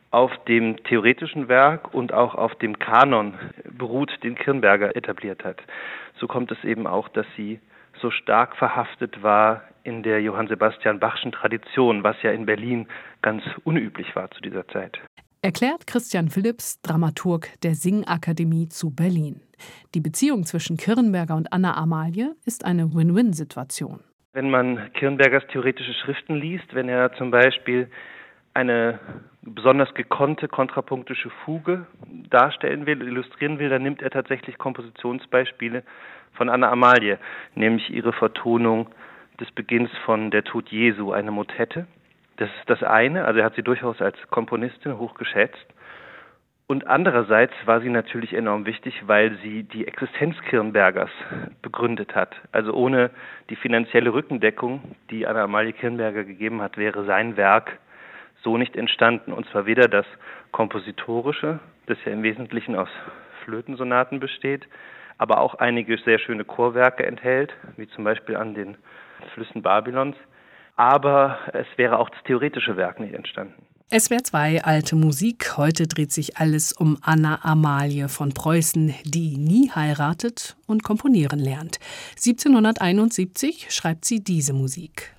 auf 0.09 0.31
dem 0.47 0.81
theoretischen 0.85 1.49
Werk 1.49 1.93
und 1.93 2.13
auch 2.13 2.33
auf 2.33 2.55
dem 2.55 2.79
Kanon 2.79 3.35
beruht, 3.77 4.11
den 4.23 4.35
Kirnberger 4.35 4.95
etabliert 4.95 5.43
hat. 5.43 5.57
So 6.19 6.27
kommt 6.27 6.51
es 6.51 6.63
eben 6.63 6.87
auch, 6.87 7.09
dass 7.09 7.25
sie 7.35 7.59
so 8.01 8.09
stark 8.09 8.55
verhaftet 8.55 9.21
war 9.21 9.63
in 9.87 10.03
der 10.03 10.21
Johann 10.21 10.47
Sebastian 10.47 10.99
Bachschen 10.99 11.31
Tradition, 11.31 12.03
was 12.03 12.21
ja 12.21 12.31
in 12.31 12.45
Berlin 12.45 12.87
ganz 13.21 13.41
unüblich 13.63 14.13
war 14.17 14.29
zu 14.31 14.41
dieser 14.41 14.67
Zeit. 14.67 14.99
Erklärt 15.41 15.87
Christian 15.87 16.27
Philipps, 16.27 16.81
Dramaturg 16.81 17.47
der 17.63 17.73
Singakademie 17.73 18.67
zu 18.67 18.93
Berlin. 18.93 19.39
Die 19.95 20.01
Beziehung 20.01 20.43
zwischen 20.43 20.75
Kirnberger 20.75 21.35
und 21.35 21.53
Anna 21.53 21.77
Amalie 21.77 22.35
ist 22.45 22.65
eine 22.65 22.93
Win-Win-Situation. 22.93 24.01
Wenn 24.33 24.49
man 24.49 24.91
Kirnbergers 24.93 25.47
theoretische 25.47 25.93
Schriften 25.93 26.35
liest, 26.35 26.75
wenn 26.75 26.89
er 26.89 27.13
zum 27.13 27.31
Beispiel 27.31 27.89
eine 28.53 28.99
besonders 29.41 29.93
gekonnte 29.93 30.49
kontrapunktische 30.49 31.29
Fuge 31.45 31.87
darstellen 32.29 32.85
will, 32.85 33.01
illustrieren 33.01 33.57
will, 33.57 33.69
dann 33.69 33.83
nimmt 33.83 34.01
er 34.01 34.09
tatsächlich 34.09 34.57
Kompositionsbeispiele 34.57 35.83
von 36.33 36.49
Anna 36.49 36.69
Amalie, 36.71 37.19
nämlich 37.55 37.89
ihre 37.89 38.11
Vertonung 38.11 38.89
des 39.39 39.51
Beginns 39.51 39.91
von 40.05 40.31
Der 40.31 40.43
Tod 40.43 40.69
Jesu, 40.69 41.11
eine 41.11 41.31
Motette. 41.31 41.87
Das 42.37 42.49
ist 42.59 42.69
das 42.69 42.83
eine, 42.83 43.25
also 43.25 43.39
er 43.39 43.45
hat 43.45 43.55
sie 43.55 43.63
durchaus 43.63 44.01
als 44.01 44.15
Komponistin 44.29 44.97
hochgeschätzt. 44.97 45.65
Und 46.67 46.85
andererseits 46.85 47.53
war 47.65 47.79
sie 47.79 47.89
natürlich 47.89 48.33
enorm 48.33 48.65
wichtig, 48.65 49.07
weil 49.07 49.37
sie 49.41 49.63
die 49.63 49.87
Existenz 49.87 50.35
Kirnbergers 50.49 51.09
begründet 51.61 52.13
hat. 52.13 52.35
Also 52.51 52.73
ohne 52.73 53.09
die 53.49 53.55
finanzielle 53.55 54.13
Rückendeckung, 54.13 54.81
die 55.09 55.25
Anna 55.25 55.43
Amalie 55.43 55.71
Kirnberger 55.71 56.25
gegeben 56.25 56.61
hat, 56.61 56.77
wäre 56.77 57.05
sein 57.05 57.37
Werk 57.37 57.79
so 58.43 58.57
nicht 58.57 58.75
entstanden. 58.75 59.31
Und 59.31 59.47
zwar 59.49 59.65
weder 59.65 59.87
das 59.87 60.05
kompositorische, 60.51 61.59
das 61.85 61.97
ja 62.03 62.11
im 62.11 62.21
Wesentlichen 62.23 62.75
aus 62.75 62.89
Flötensonaten 63.45 64.19
besteht, 64.19 64.67
aber 65.17 65.39
auch 65.41 65.55
einige 65.55 65.97
sehr 65.97 66.19
schöne 66.19 66.45
Chorwerke 66.45 67.05
enthält, 67.05 67.53
wie 67.75 67.87
zum 67.89 68.03
Beispiel 68.03 68.35
an 68.35 68.53
den 68.53 68.77
Flüssen 69.33 69.61
Babylons. 69.61 70.15
Aber 70.75 71.39
es 71.53 71.65
wäre 71.75 71.97
auch 71.97 72.09
das 72.09 72.21
theoretische 72.23 72.77
Werk 72.77 72.99
nicht 72.99 73.13
entstanden. 73.13 73.65
SWR 73.89 74.21
2 74.21 74.63
Alte 74.63 74.97
Musik. 74.97 75.57
Heute 75.57 75.87
dreht 75.87 76.11
sich 76.11 76.37
alles 76.37 76.73
um 76.73 76.97
Anna 77.01 77.39
Amalie 77.43 78.09
von 78.09 78.33
Preußen, 78.33 78.93
die 79.05 79.37
nie 79.37 79.71
heiratet 79.73 80.57
und 80.67 80.83
komponieren 80.83 81.39
lernt. 81.39 81.79
1771 82.17 83.67
schreibt 83.69 84.03
sie 84.03 84.21
diese 84.21 84.51
Musik. 84.51 85.16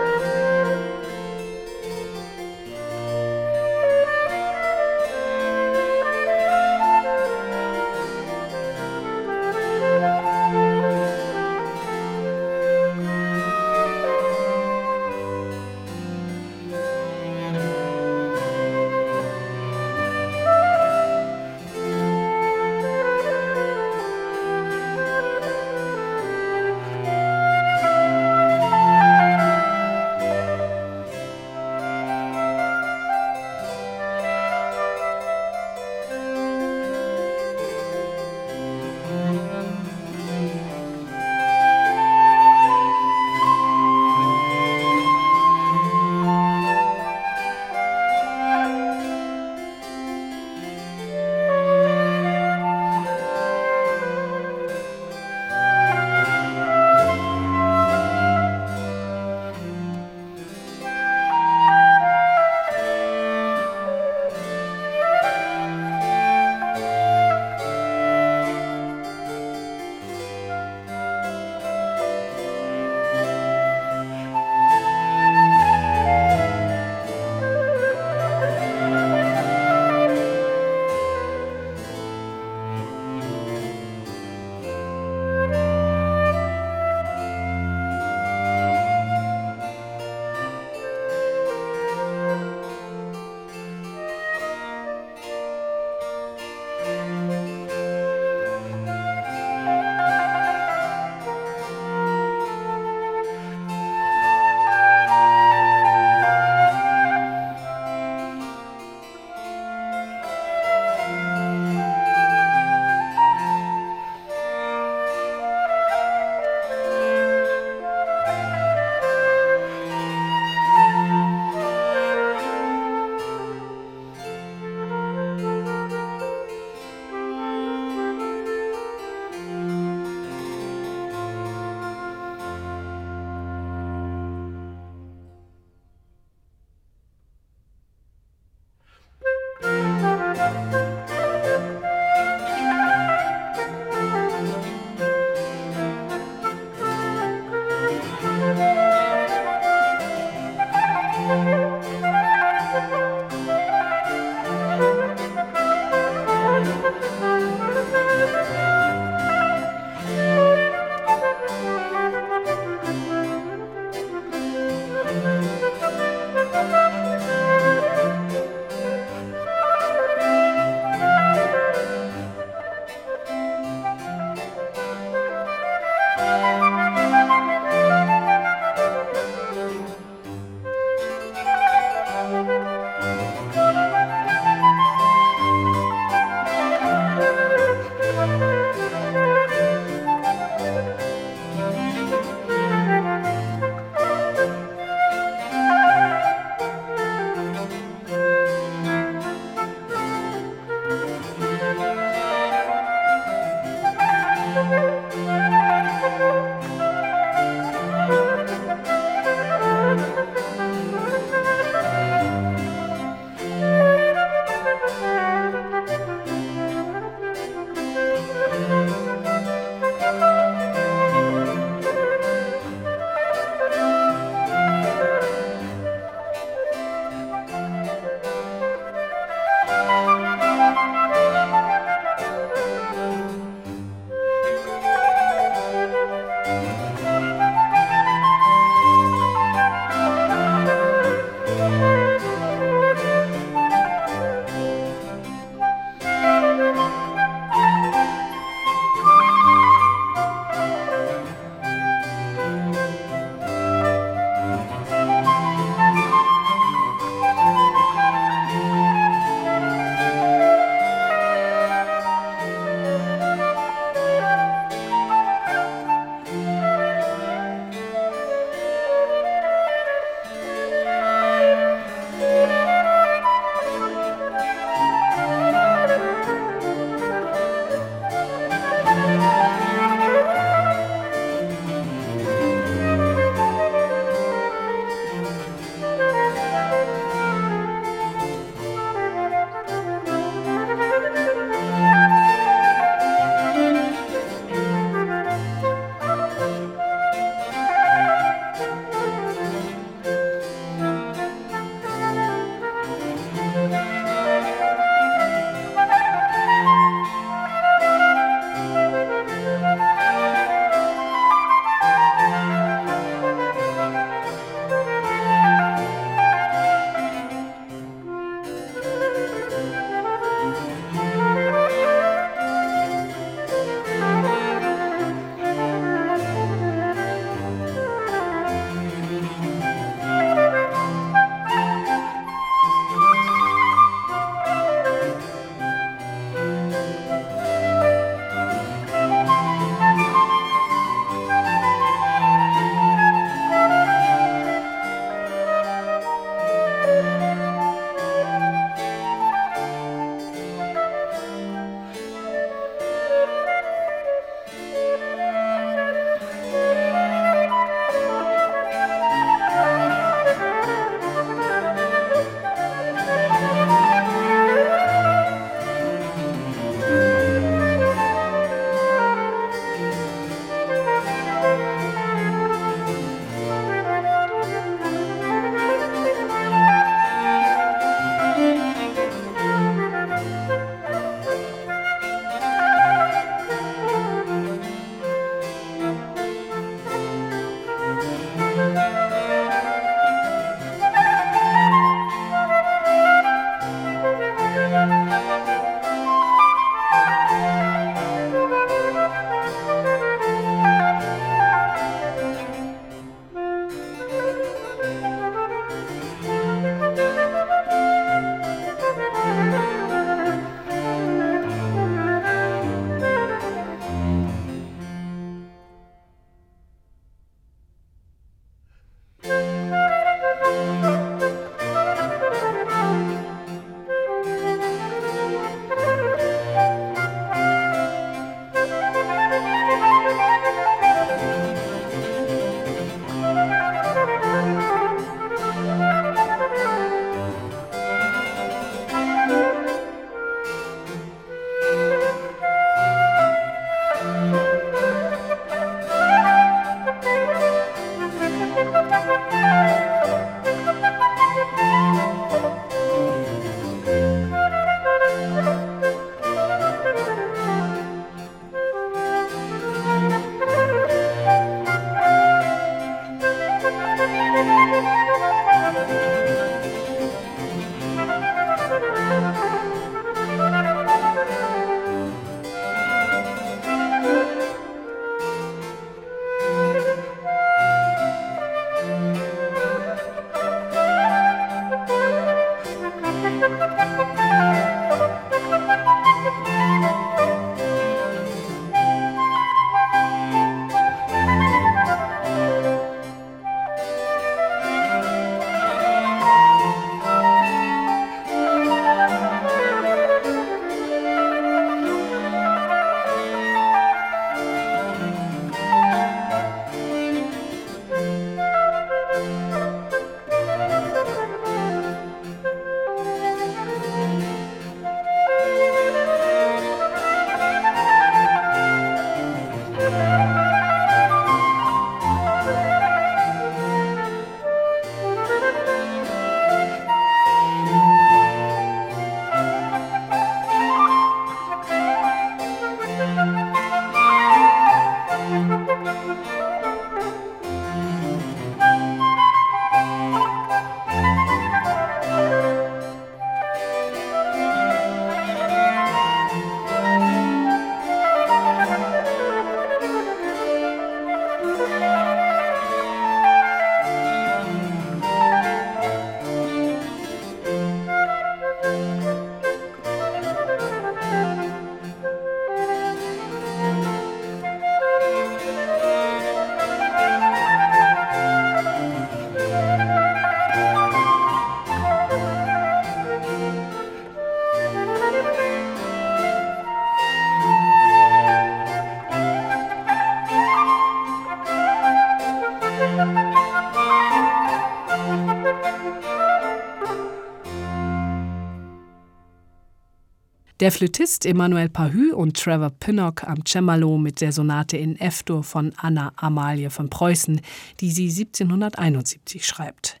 Der 590.62 590.70
Flötist 590.70 591.26
Emmanuel 591.26 591.68
Pahü 591.68 592.12
und 592.12 592.40
Trevor 592.40 592.70
Pinnock 592.70 593.24
am 593.24 593.44
Cembalo 593.44 593.98
mit 593.98 594.20
der 594.20 594.30
Sonate 594.30 594.76
in 594.76 594.94
F-Dur 594.94 595.42
von 595.42 595.72
Anna 595.76 596.12
Amalie 596.14 596.70
von 596.70 596.88
Preußen, 596.88 597.40
die 597.80 597.90
sie 597.90 598.04
1771 598.04 599.44
schreibt. 599.44 600.00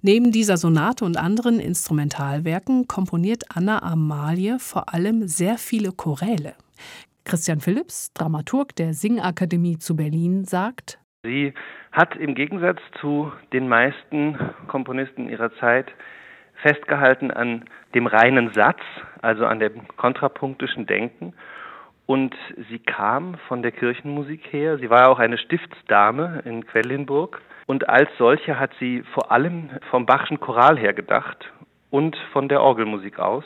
Neben 0.00 0.32
dieser 0.32 0.56
Sonate 0.56 1.04
und 1.04 1.18
anderen 1.18 1.60
Instrumentalwerken 1.60 2.88
komponiert 2.88 3.44
Anna 3.54 3.82
Amalie 3.82 4.58
vor 4.58 4.94
allem 4.94 5.28
sehr 5.28 5.58
viele 5.58 5.92
Choräle. 5.92 6.54
Christian 7.24 7.60
Philipps, 7.60 8.10
Dramaturg 8.14 8.74
der 8.76 8.94
Singakademie 8.94 9.76
zu 9.76 9.94
Berlin, 9.94 10.46
sagt, 10.46 10.98
Sie 11.22 11.52
hat 11.92 12.16
im 12.16 12.34
Gegensatz 12.34 12.80
zu 12.98 13.30
den 13.52 13.68
meisten 13.68 14.38
Komponisten 14.68 15.28
ihrer 15.28 15.54
Zeit 15.56 15.92
festgehalten 16.62 17.30
an 17.30 17.64
dem 17.94 18.06
reinen 18.06 18.52
Satz, 18.52 18.80
also 19.22 19.46
an 19.46 19.60
dem 19.60 19.86
kontrapunktischen 19.96 20.86
Denken. 20.86 21.34
Und 22.06 22.34
sie 22.70 22.78
kam 22.78 23.36
von 23.48 23.62
der 23.62 23.72
Kirchenmusik 23.72 24.52
her. 24.52 24.78
Sie 24.78 24.88
war 24.88 25.10
auch 25.10 25.18
eine 25.18 25.38
Stiftsdame 25.38 26.42
in 26.44 26.66
Quellenburg. 26.66 27.40
Und 27.66 27.88
als 27.88 28.08
solche 28.16 28.58
hat 28.58 28.70
sie 28.80 29.02
vor 29.12 29.30
allem 29.30 29.70
vom 29.90 30.06
Bachschen 30.06 30.40
Choral 30.40 30.78
her 30.78 30.94
gedacht 30.94 31.52
und 31.90 32.16
von 32.32 32.48
der 32.48 32.62
Orgelmusik 32.62 33.18
aus. 33.18 33.44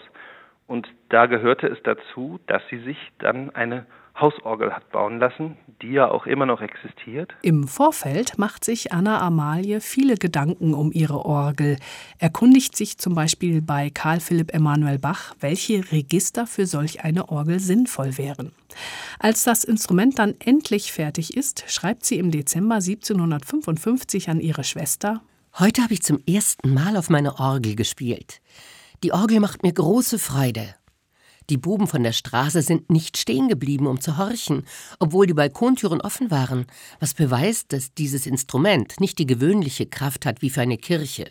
Und 0.68 0.88
da 1.08 1.26
gehörte 1.26 1.66
es 1.66 1.82
dazu, 1.82 2.38
dass 2.46 2.62
sie 2.68 2.78
sich 2.78 2.96
dann 3.18 3.50
eine 3.54 3.84
Hausorgel 4.14 4.72
hat 4.72 4.90
bauen 4.90 5.18
lassen, 5.18 5.56
die 5.80 5.92
ja 5.92 6.10
auch 6.10 6.26
immer 6.26 6.46
noch 6.46 6.60
existiert. 6.60 7.32
Im 7.42 7.66
Vorfeld 7.66 8.38
macht 8.38 8.64
sich 8.64 8.92
Anna 8.92 9.20
Amalie 9.20 9.80
viele 9.80 10.16
Gedanken 10.16 10.74
um 10.74 10.92
ihre 10.92 11.24
Orgel, 11.24 11.78
erkundigt 12.18 12.76
sich 12.76 12.98
zum 12.98 13.14
Beispiel 13.14 13.62
bei 13.62 13.90
Karl 13.90 14.20
Philipp 14.20 14.54
Emanuel 14.54 14.98
Bach, 14.98 15.34
welche 15.40 15.90
Register 15.90 16.46
für 16.46 16.66
solch 16.66 17.04
eine 17.04 17.30
Orgel 17.30 17.58
sinnvoll 17.58 18.18
wären. 18.18 18.52
Als 19.18 19.44
das 19.44 19.64
Instrument 19.64 20.18
dann 20.18 20.34
endlich 20.38 20.92
fertig 20.92 21.36
ist, 21.36 21.64
schreibt 21.68 22.04
sie 22.04 22.18
im 22.18 22.30
Dezember 22.30 22.76
1755 22.76 24.30
an 24.30 24.40
ihre 24.40 24.64
Schwester 24.64 25.22
Heute 25.58 25.82
habe 25.82 25.92
ich 25.92 26.02
zum 26.02 26.18
ersten 26.26 26.72
Mal 26.72 26.96
auf 26.96 27.10
meine 27.10 27.38
Orgel 27.38 27.76
gespielt. 27.76 28.40
Die 29.02 29.12
Orgel 29.12 29.38
macht 29.38 29.62
mir 29.62 29.72
große 29.72 30.18
Freude 30.18 30.74
die 31.50 31.56
Buben 31.56 31.86
von 31.86 32.02
der 32.02 32.12
Straße 32.12 32.62
sind 32.62 32.90
nicht 32.90 33.16
stehen 33.16 33.48
geblieben, 33.48 33.86
um 33.86 34.00
zu 34.00 34.18
horchen, 34.18 34.64
obwohl 34.98 35.26
die 35.26 35.34
Balkontüren 35.34 36.00
offen 36.00 36.30
waren, 36.30 36.66
was 37.00 37.14
beweist, 37.14 37.72
dass 37.72 37.94
dieses 37.94 38.26
Instrument 38.26 39.00
nicht 39.00 39.18
die 39.18 39.26
gewöhnliche 39.26 39.86
Kraft 39.86 40.26
hat 40.26 40.42
wie 40.42 40.50
für 40.50 40.60
eine 40.60 40.78
Kirche. 40.78 41.28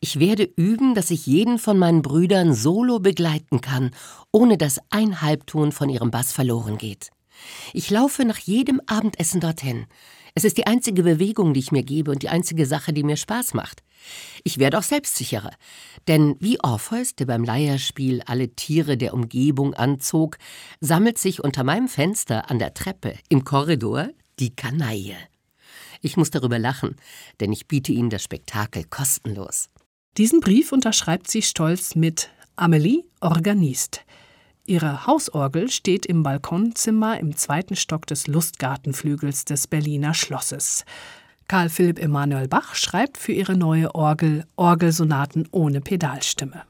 Ich 0.00 0.18
werde 0.18 0.48
üben, 0.56 0.94
dass 0.94 1.10
ich 1.10 1.26
jeden 1.26 1.58
von 1.58 1.78
meinen 1.78 2.02
Brüdern 2.02 2.54
solo 2.54 3.00
begleiten 3.00 3.60
kann, 3.60 3.90
ohne 4.30 4.56
dass 4.56 4.80
ein 4.90 5.20
Halbton 5.20 5.72
von 5.72 5.88
ihrem 5.88 6.10
Bass 6.10 6.32
verloren 6.32 6.78
geht. 6.78 7.10
Ich 7.72 7.90
laufe 7.90 8.24
nach 8.24 8.38
jedem 8.38 8.80
Abendessen 8.86 9.40
dorthin. 9.40 9.86
Es 10.34 10.44
ist 10.44 10.56
die 10.56 10.66
einzige 10.66 11.02
Bewegung, 11.02 11.52
die 11.52 11.60
ich 11.60 11.72
mir 11.72 11.82
gebe 11.82 12.10
und 12.10 12.22
die 12.22 12.28
einzige 12.28 12.66
Sache, 12.66 12.92
die 12.92 13.02
mir 13.02 13.16
Spaß 13.16 13.54
macht. 13.54 13.82
Ich 14.44 14.58
werde 14.58 14.78
auch 14.78 14.82
selbstsicherer, 14.82 15.52
denn 16.08 16.36
wie 16.40 16.58
Orpheus, 16.60 17.14
der 17.14 17.26
beim 17.26 17.44
Leierspiel 17.44 18.22
alle 18.26 18.48
Tiere 18.48 18.96
der 18.96 19.14
Umgebung 19.14 19.74
anzog, 19.74 20.38
sammelt 20.80 21.18
sich 21.18 21.44
unter 21.44 21.64
meinem 21.64 21.88
Fenster 21.88 22.50
an 22.50 22.58
der 22.58 22.74
Treppe 22.74 23.14
im 23.28 23.44
Korridor 23.44 24.08
die 24.38 24.56
Kanaille. 24.56 25.16
Ich 26.00 26.16
muss 26.16 26.30
darüber 26.30 26.58
lachen, 26.58 26.96
denn 27.40 27.52
ich 27.52 27.68
biete 27.68 27.92
Ihnen 27.92 28.10
das 28.10 28.24
Spektakel 28.24 28.84
kostenlos. 28.84 29.68
Diesen 30.18 30.40
Brief 30.40 30.72
unterschreibt 30.72 31.30
sie 31.30 31.42
stolz 31.42 31.94
mit 31.94 32.28
Amelie 32.56 33.04
Organist. 33.20 34.04
Ihre 34.64 35.06
Hausorgel 35.06 35.70
steht 35.70 36.06
im 36.06 36.22
Balkonzimmer 36.22 37.18
im 37.18 37.36
zweiten 37.36 37.74
Stock 37.74 38.06
des 38.06 38.28
Lustgartenflügels 38.28 39.44
des 39.44 39.66
Berliner 39.66 40.14
Schlosses. 40.14 40.84
Karl 41.48 41.68
Philipp 41.68 41.98
Emanuel 41.98 42.46
Bach 42.46 42.76
schreibt 42.76 43.18
für 43.18 43.32
ihre 43.32 43.56
neue 43.56 43.94
Orgel 43.94 44.44
Orgelsonaten 44.54 45.48
ohne 45.50 45.80
Pedalstimme. 45.80 46.62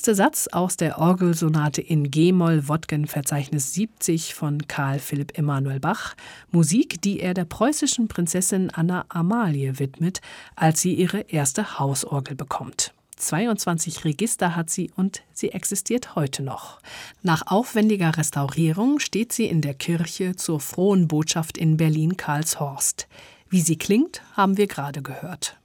Erste 0.00 0.14
Satz 0.14 0.46
aus 0.46 0.78
der 0.78 0.98
Orgelsonate 0.98 1.82
in 1.82 2.10
G-Moll 2.10 2.68
Wodgen 2.68 3.06
Verzeichnis 3.06 3.74
70 3.74 4.34
von 4.34 4.66
Karl 4.66 4.98
Philipp 4.98 5.36
Emanuel 5.36 5.78
Bach, 5.78 6.14
Musik, 6.50 7.02
die 7.02 7.20
er 7.20 7.34
der 7.34 7.44
preußischen 7.44 8.08
Prinzessin 8.08 8.70
Anna 8.70 9.04
Amalie 9.10 9.78
widmet, 9.78 10.22
als 10.56 10.80
sie 10.80 10.94
ihre 10.94 11.20
erste 11.28 11.78
Hausorgel 11.78 12.34
bekommt. 12.34 12.94
22 13.16 14.06
Register 14.06 14.56
hat 14.56 14.70
sie 14.70 14.90
und 14.96 15.20
sie 15.34 15.52
existiert 15.52 16.14
heute 16.14 16.42
noch. 16.42 16.80
Nach 17.22 17.48
aufwendiger 17.48 18.16
Restaurierung 18.16 19.00
steht 19.00 19.34
sie 19.34 19.44
in 19.44 19.60
der 19.60 19.74
Kirche 19.74 20.34
zur 20.34 20.60
Frohen 20.60 21.08
Botschaft 21.08 21.58
in 21.58 21.76
Berlin-Karlshorst. 21.76 23.06
Wie 23.50 23.60
sie 23.60 23.76
klingt, 23.76 24.22
haben 24.34 24.56
wir 24.56 24.66
gerade 24.66 25.02
gehört. 25.02 25.59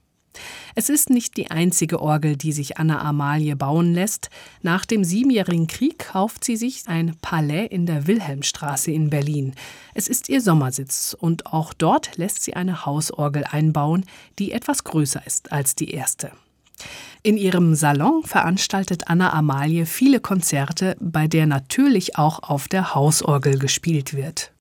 Es 0.74 0.88
ist 0.88 1.10
nicht 1.10 1.36
die 1.36 1.50
einzige 1.50 2.00
Orgel, 2.00 2.36
die 2.36 2.52
sich 2.52 2.78
Anna 2.78 3.00
Amalie 3.02 3.56
bauen 3.56 3.94
lässt. 3.94 4.30
Nach 4.62 4.84
dem 4.84 5.04
Siebenjährigen 5.04 5.66
Krieg 5.66 5.98
kauft 5.98 6.44
sie 6.44 6.56
sich 6.56 6.84
ein 6.86 7.16
Palais 7.22 7.66
in 7.66 7.86
der 7.86 8.06
Wilhelmstraße 8.06 8.90
in 8.90 9.10
Berlin. 9.10 9.54
Es 9.94 10.08
ist 10.08 10.28
ihr 10.28 10.40
Sommersitz 10.40 11.16
und 11.18 11.46
auch 11.46 11.72
dort 11.72 12.16
lässt 12.16 12.42
sie 12.42 12.54
eine 12.54 12.86
Hausorgel 12.86 13.44
einbauen, 13.44 14.04
die 14.38 14.52
etwas 14.52 14.84
größer 14.84 15.22
ist 15.26 15.52
als 15.52 15.74
die 15.74 15.90
erste. 15.90 16.32
In 17.22 17.36
ihrem 17.36 17.74
Salon 17.74 18.22
veranstaltet 18.22 19.08
Anna 19.08 19.32
Amalie 19.32 19.86
viele 19.86 20.20
Konzerte, 20.20 20.96
bei 21.00 21.26
der 21.26 21.46
natürlich 21.46 22.18
auch 22.18 22.42
auf 22.42 22.68
der 22.68 22.94
Hausorgel 22.94 23.58
gespielt 23.58 24.14
wird. 24.14 24.52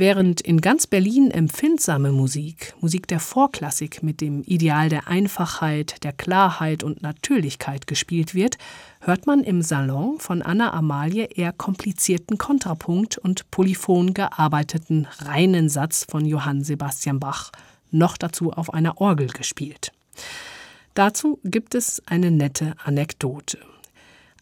Während 0.00 0.40
in 0.42 0.60
ganz 0.60 0.86
Berlin 0.86 1.32
empfindsame 1.32 2.12
Musik, 2.12 2.72
Musik 2.80 3.08
der 3.08 3.18
Vorklassik 3.18 4.00
mit 4.00 4.20
dem 4.20 4.44
Ideal 4.44 4.88
der 4.88 5.08
Einfachheit, 5.08 6.04
der 6.04 6.12
Klarheit 6.12 6.84
und 6.84 7.02
Natürlichkeit 7.02 7.88
gespielt 7.88 8.32
wird, 8.32 8.58
hört 9.00 9.26
man 9.26 9.42
im 9.42 9.60
Salon 9.60 10.20
von 10.20 10.40
Anna 10.40 10.72
Amalie 10.72 11.24
eher 11.24 11.52
komplizierten 11.52 12.38
Kontrapunkt 12.38 13.18
und 13.18 13.50
polyphon 13.50 14.14
gearbeiteten 14.14 15.08
reinen 15.18 15.68
Satz 15.68 16.06
von 16.08 16.24
Johann 16.24 16.62
Sebastian 16.62 17.18
Bach, 17.18 17.50
noch 17.90 18.16
dazu 18.16 18.52
auf 18.52 18.72
einer 18.72 19.00
Orgel 19.00 19.26
gespielt. 19.26 19.90
Dazu 20.94 21.40
gibt 21.42 21.74
es 21.74 22.00
eine 22.06 22.30
nette 22.30 22.74
Anekdote. 22.84 23.58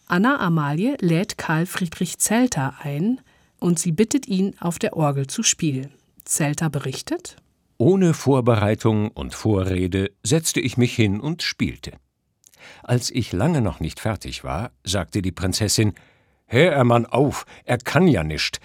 Anna 0.07 0.39
Amalie 0.39 0.99
lädt 1.01 1.39
Karl 1.39 1.65
Friedrich 1.65 2.19
Zelter 2.19 2.75
ein, 2.83 3.23
und 3.59 3.79
sie 3.79 3.93
bittet 3.93 4.27
ihn, 4.27 4.55
auf 4.61 4.79
der 4.79 4.97
Orgel 4.97 5.27
zu 5.27 5.43
spielen. 5.43 5.93
Zelter 6.25 6.71
berichtet: 6.71 7.37
Ohne 7.79 8.15
Vorbereitung 8.15 9.11
und 9.11 9.35
Vorrede 9.35 10.13
setzte 10.23 10.61
ich 10.61 10.77
mich 10.77 10.95
hin 10.95 11.21
und 11.21 11.43
spielte. 11.43 11.93
Als 12.83 13.11
ich 13.11 13.33
lange 13.33 13.61
noch 13.61 13.81
nicht 13.81 14.01
fertig 14.01 14.45
war, 14.45 14.73
sagte 14.85 15.23
die 15.23 15.33
Prinzessin: 15.33 15.95
Hör 16.47 16.73
er 16.73 16.85
Mann 16.85 17.07
auf, 17.07 17.45
er 17.65 17.79
kann 17.79 18.07
ja 18.09 18.23
nischt. 18.23 18.59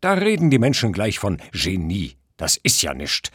Da 0.00 0.14
reden 0.14 0.50
die 0.50 0.58
Menschen 0.58 0.92
gleich 0.92 1.18
von 1.18 1.38
Genie. 1.52 2.16
Das 2.36 2.56
ist 2.56 2.82
ja 2.82 2.94
nischt. 2.94 3.30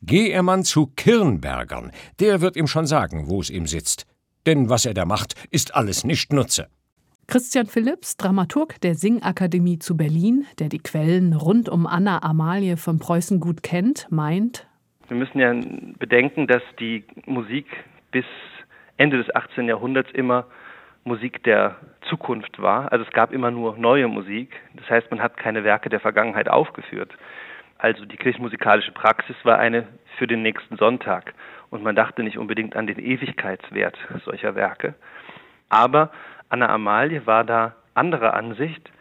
Geh 0.00 0.30
er 0.30 0.42
Mann 0.42 0.64
zu 0.64 0.86
Kirnbergern, 0.86 1.90
der 2.20 2.40
wird 2.40 2.56
ihm 2.56 2.66
schon 2.66 2.86
sagen, 2.86 3.28
wo 3.28 3.40
es 3.40 3.50
ihm 3.50 3.66
sitzt. 3.66 4.06
Denn 4.46 4.68
was 4.68 4.84
er 4.84 4.92
da 4.94 5.06
macht, 5.06 5.34
ist 5.50 5.74
alles 5.74 6.04
nicht 6.04 6.32
Nutze. 6.32 6.68
Christian 7.26 7.66
Philipps, 7.66 8.16
Dramaturg 8.16 8.80
der 8.80 8.94
Singakademie 8.94 9.78
zu 9.78 9.96
Berlin, 9.96 10.46
der 10.58 10.68
die 10.68 10.78
Quellen 10.78 11.32
rund 11.32 11.68
um 11.68 11.86
Anna 11.86 12.22
Amalie 12.22 12.76
von 12.76 12.98
Preußen 12.98 13.40
gut 13.40 13.62
kennt, 13.62 14.06
meint, 14.10 14.66
wir 15.08 15.16
müssen 15.16 15.38
ja 15.38 15.54
bedenken, 15.98 16.46
dass 16.46 16.62
die 16.80 17.04
Musik 17.26 17.66
bis 18.10 18.24
Ende 18.96 19.18
des 19.18 19.34
18. 19.34 19.68
Jahrhunderts 19.68 20.10
immer 20.12 20.46
Musik 21.04 21.42
der 21.44 21.76
Zukunft 22.08 22.60
war. 22.60 22.90
Also 22.90 23.04
es 23.04 23.12
gab 23.12 23.32
immer 23.32 23.50
nur 23.50 23.76
neue 23.76 24.08
Musik. 24.08 24.54
Das 24.74 24.88
heißt, 24.88 25.10
man 25.10 25.20
hat 25.20 25.36
keine 25.36 25.64
Werke 25.64 25.90
der 25.90 26.00
Vergangenheit 26.00 26.48
aufgeführt. 26.48 27.12
Also 27.76 28.06
die 28.06 28.16
kirchenmusikalische 28.16 28.92
Praxis 28.92 29.36
war 29.42 29.58
eine 29.58 29.86
für 30.16 30.26
den 30.26 30.42
nächsten 30.42 30.76
Sonntag. 30.76 31.34
Und 31.68 31.82
man 31.82 31.96
dachte 31.96 32.22
nicht 32.22 32.38
unbedingt 32.38 32.76
an 32.76 32.86
den 32.86 32.98
Ewigkeitswert 32.98 33.98
solcher 34.24 34.54
Werke. 34.54 34.94
Aber 35.68 36.10
Anna 36.54 36.68
Amalie 36.68 37.26
war 37.26 37.42
da 37.42 37.74
anderer 37.94 38.34
Ansicht. 38.34 38.92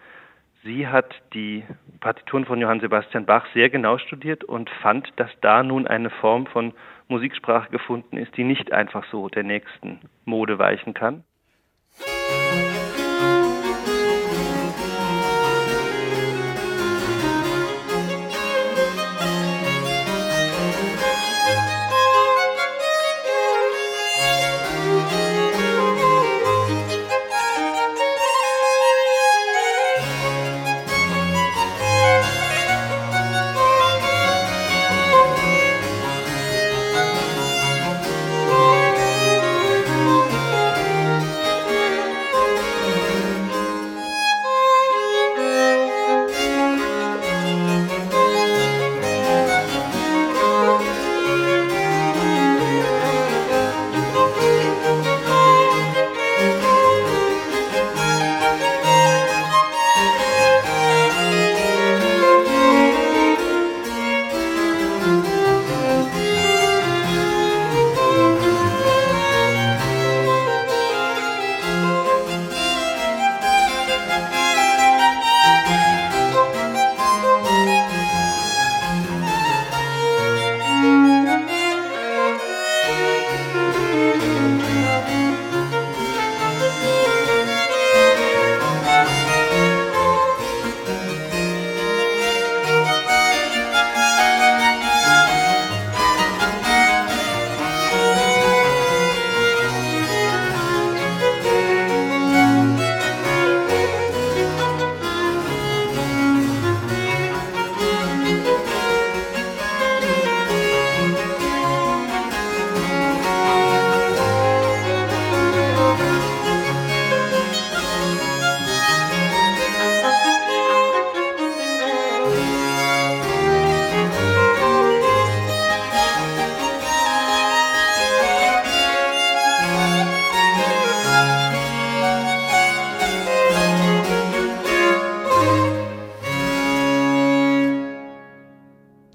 Sie 0.64 0.88
hat 0.88 1.14
die 1.36 1.64
Partituren 2.00 2.46
von 2.46 2.60
Johann 2.60 2.80
Sebastian 2.80 3.28
Bach 3.28 3.46
sehr 3.54 3.70
genau 3.70 4.00
studiert 4.00 4.44
und 4.44 4.72
fand, 4.82 5.08
dass 5.18 5.30
da 5.42 5.62
nun 5.62 5.86
eine 5.86 6.10
Form 6.10 6.48
von 6.48 6.74
Musiksprache 7.10 7.70
gefunden 7.70 8.18
ist, 8.18 8.36
die 8.38 8.44
nicht 8.44 8.72
einfach 8.72 9.06
so 9.12 9.30
der 9.30 9.44
nächsten 9.44 10.00
Mode 10.26 10.58
weichen 10.58 10.96
kann. 10.96 11.26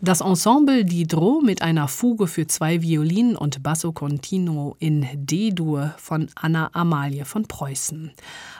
Das 0.08 0.22
Ensemble 0.22 0.86
Diderot 0.86 1.44
mit 1.44 1.60
einer 1.60 1.86
Fuge 1.86 2.28
für 2.28 2.46
zwei 2.46 2.80
Violinen 2.80 3.36
und 3.36 3.62
Basso 3.62 3.92
Continuo 3.92 4.74
in 4.78 5.06
D-Dur 5.12 5.92
von 5.98 6.30
Anna 6.34 6.70
Amalie 6.72 7.26
von 7.26 7.46
Preußen. 7.46 8.12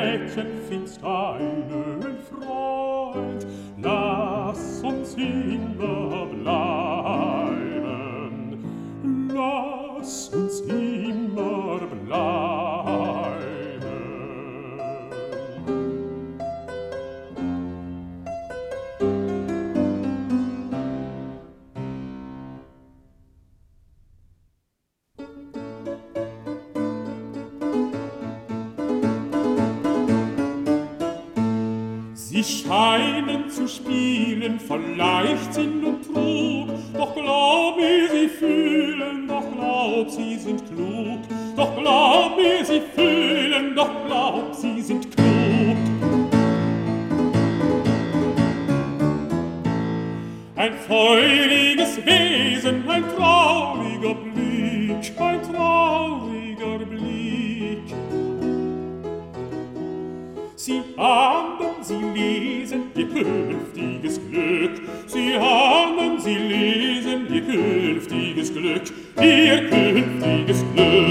Glück, 68.59 68.82
ihr 69.22 69.70
künftiges 69.70 70.64
Glück. 70.74 71.07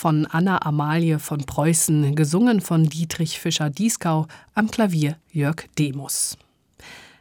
Von 0.00 0.24
Anna 0.24 0.64
Amalie 0.64 1.18
von 1.18 1.44
Preußen, 1.44 2.14
gesungen 2.14 2.62
von 2.62 2.84
Dietrich 2.84 3.38
Fischer-Dieskau, 3.38 4.28
am 4.54 4.70
Klavier 4.70 5.18
Jörg 5.30 5.68
Demus. 5.78 6.38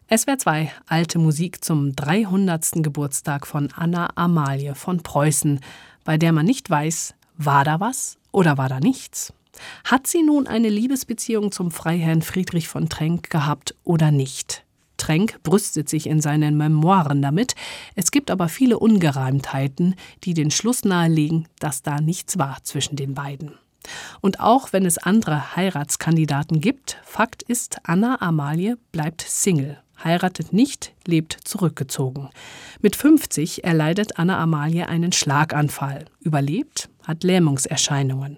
SWR 0.09 0.38
2, 0.38 0.71
alte 0.88 1.19
Musik 1.19 1.61
zum 1.61 1.93
300. 1.93 2.82
Geburtstag 2.82 3.47
von 3.47 3.67
Anna 3.75 4.11
Amalie 4.15 4.75
von 4.75 5.03
Preußen, 5.03 5.59
bei 6.05 6.17
der 6.17 6.32
man 6.32 6.45
nicht 6.45 6.69
weiß, 6.69 7.15
war 7.36 7.65
da 7.65 7.82
was 7.82 8.17
oder 8.32 8.57
war 8.57 8.69
da 8.69 8.80
nichts? 8.80 9.34
Hat 9.84 10.07
sie 10.07 10.23
nun 10.23 10.47
eine 10.47 10.69
Liebesbeziehung 10.69 11.51
zum 11.51 11.71
Freiherrn 11.71 12.21
Friedrich 12.21 12.69
von 12.69 12.88
Trenck 12.88 13.30
gehabt 13.30 13.75
oder 13.84 14.09
nicht? 14.09 14.63
Trenck 15.00 15.41
brüstet 15.41 15.89
sich 15.89 16.06
in 16.06 16.22
seinen 16.22 16.58
Memoiren 16.58 17.24
damit. 17.24 17.56
Es 17.95 18.12
gibt 18.12 18.30
aber 18.30 18.50
viele 18.50 18.78
Ungereimtheiten, 18.78 19.95
die 20.24 20.36
den 20.36 20.52
Schluss 20.52 20.86
nahelegen, 20.86 21.47
dass 21.60 21.82
da 21.82 22.00
nichts 22.00 22.38
war 22.38 22.60
zwischen 22.64 22.95
den 22.95 23.16
beiden. 23.16 23.54
Und 24.22 24.39
auch 24.39 24.74
wenn 24.74 24.86
es 24.86 24.97
andere 24.97 25.56
Heiratskandidaten 25.56 26.60
gibt, 26.60 26.97
Fakt 27.04 27.41
ist, 27.43 27.78
Anna 27.84 28.22
Amalie 28.22 28.78
bleibt 28.91 29.22
Single, 29.22 29.80
heiratet 30.04 30.54
nicht, 30.54 30.93
lebt 31.06 31.38
zurückgezogen. 31.43 32.30
Mit 32.82 32.95
50 32.95 33.64
erleidet 33.64 34.20
Anna 34.20 34.39
Amalie 34.39 34.88
einen 34.88 35.12
Schlaganfall, 35.12 36.06
überlebt, 36.20 36.89
hat 37.04 37.24
Lähmungserscheinungen. 37.24 38.38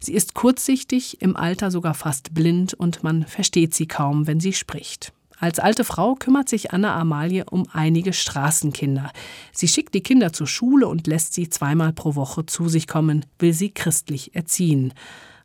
Sie 0.00 0.14
ist 0.14 0.34
kurzsichtig, 0.34 1.20
im 1.20 1.36
Alter 1.36 1.70
sogar 1.70 1.94
fast 1.94 2.32
blind 2.32 2.74
und 2.74 3.02
man 3.02 3.26
versteht 3.26 3.74
sie 3.74 3.86
kaum, 3.86 4.26
wenn 4.26 4.40
sie 4.40 4.52
spricht. 4.52 5.12
Als 5.38 5.58
alte 5.58 5.84
Frau 5.84 6.14
kümmert 6.14 6.48
sich 6.48 6.72
Anna 6.72 6.98
Amalie 6.98 7.44
um 7.44 7.66
einige 7.72 8.12
Straßenkinder. 8.12 9.12
Sie 9.52 9.68
schickt 9.68 9.94
die 9.94 10.02
Kinder 10.02 10.32
zur 10.32 10.46
Schule 10.46 10.88
und 10.88 11.06
lässt 11.06 11.34
sie 11.34 11.48
zweimal 11.50 11.92
pro 11.92 12.14
Woche 12.14 12.46
zu 12.46 12.68
sich 12.68 12.86
kommen, 12.86 13.26
will 13.38 13.52
sie 13.52 13.70
christlich 13.70 14.34
erziehen. 14.34 14.94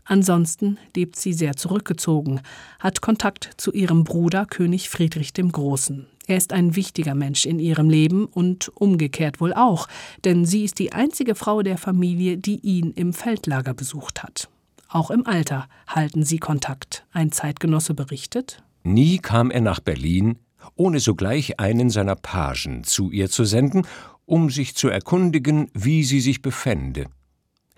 Ansonsten 0.06 0.78
lebt 0.96 1.16
sie 1.16 1.34
sehr 1.34 1.56
zurückgezogen, 1.56 2.42
hat 2.80 3.02
Kontakt 3.02 3.52
zu 3.58 3.72
ihrem 3.72 4.04
Bruder 4.04 4.46
König 4.46 4.90
Friedrich 4.90 5.34
dem 5.34 5.52
Großen. 5.52 6.08
Er 6.28 6.38
ist 6.38 6.54
ein 6.54 6.76
wichtiger 6.76 7.16
Mensch 7.16 7.46
in 7.46 7.60
ihrem 7.60 7.90
Leben 7.90 8.26
und 8.26 8.72
umgekehrt 8.76 9.42
wohl 9.42 9.54
auch, 9.54 9.88
denn 10.24 10.46
sie 10.46 10.64
ist 10.64 10.80
die 10.80 10.94
einzige 10.94 11.36
Frau 11.36 11.62
der 11.62 11.78
Familie, 11.78 12.38
die 12.38 12.60
ihn 12.60 12.92
im 12.92 13.14
Feldlager 13.14 13.74
besucht 13.74 14.24
hat. 14.24 14.50
Auch 14.88 15.12
im 15.12 15.26
Alter 15.26 15.68
halten 15.88 16.24
sie 16.24 16.40
Kontakt. 16.40 17.06
Ein 17.12 17.32
Zeitgenosse 17.32 17.94
berichtet. 17.94 18.64
Nie 18.84 19.20
kam 19.20 19.52
er 19.52 19.62
nach 19.62 19.80
Berlin, 19.80 20.40
ohne 20.76 21.00
sogleich 21.00 21.60
einen 21.60 21.90
seiner 21.90 22.16
Pagen 22.16 22.84
zu 22.84 23.12
ihr 23.12 23.30
zu 23.30 23.46
senden, 23.46 23.88
um 24.26 24.50
sich 24.50 24.76
zu 24.76 24.88
erkundigen, 24.88 25.70
wie 25.74 26.04
sie 26.04 26.22
sich 26.22 26.42
befände. 26.42 27.08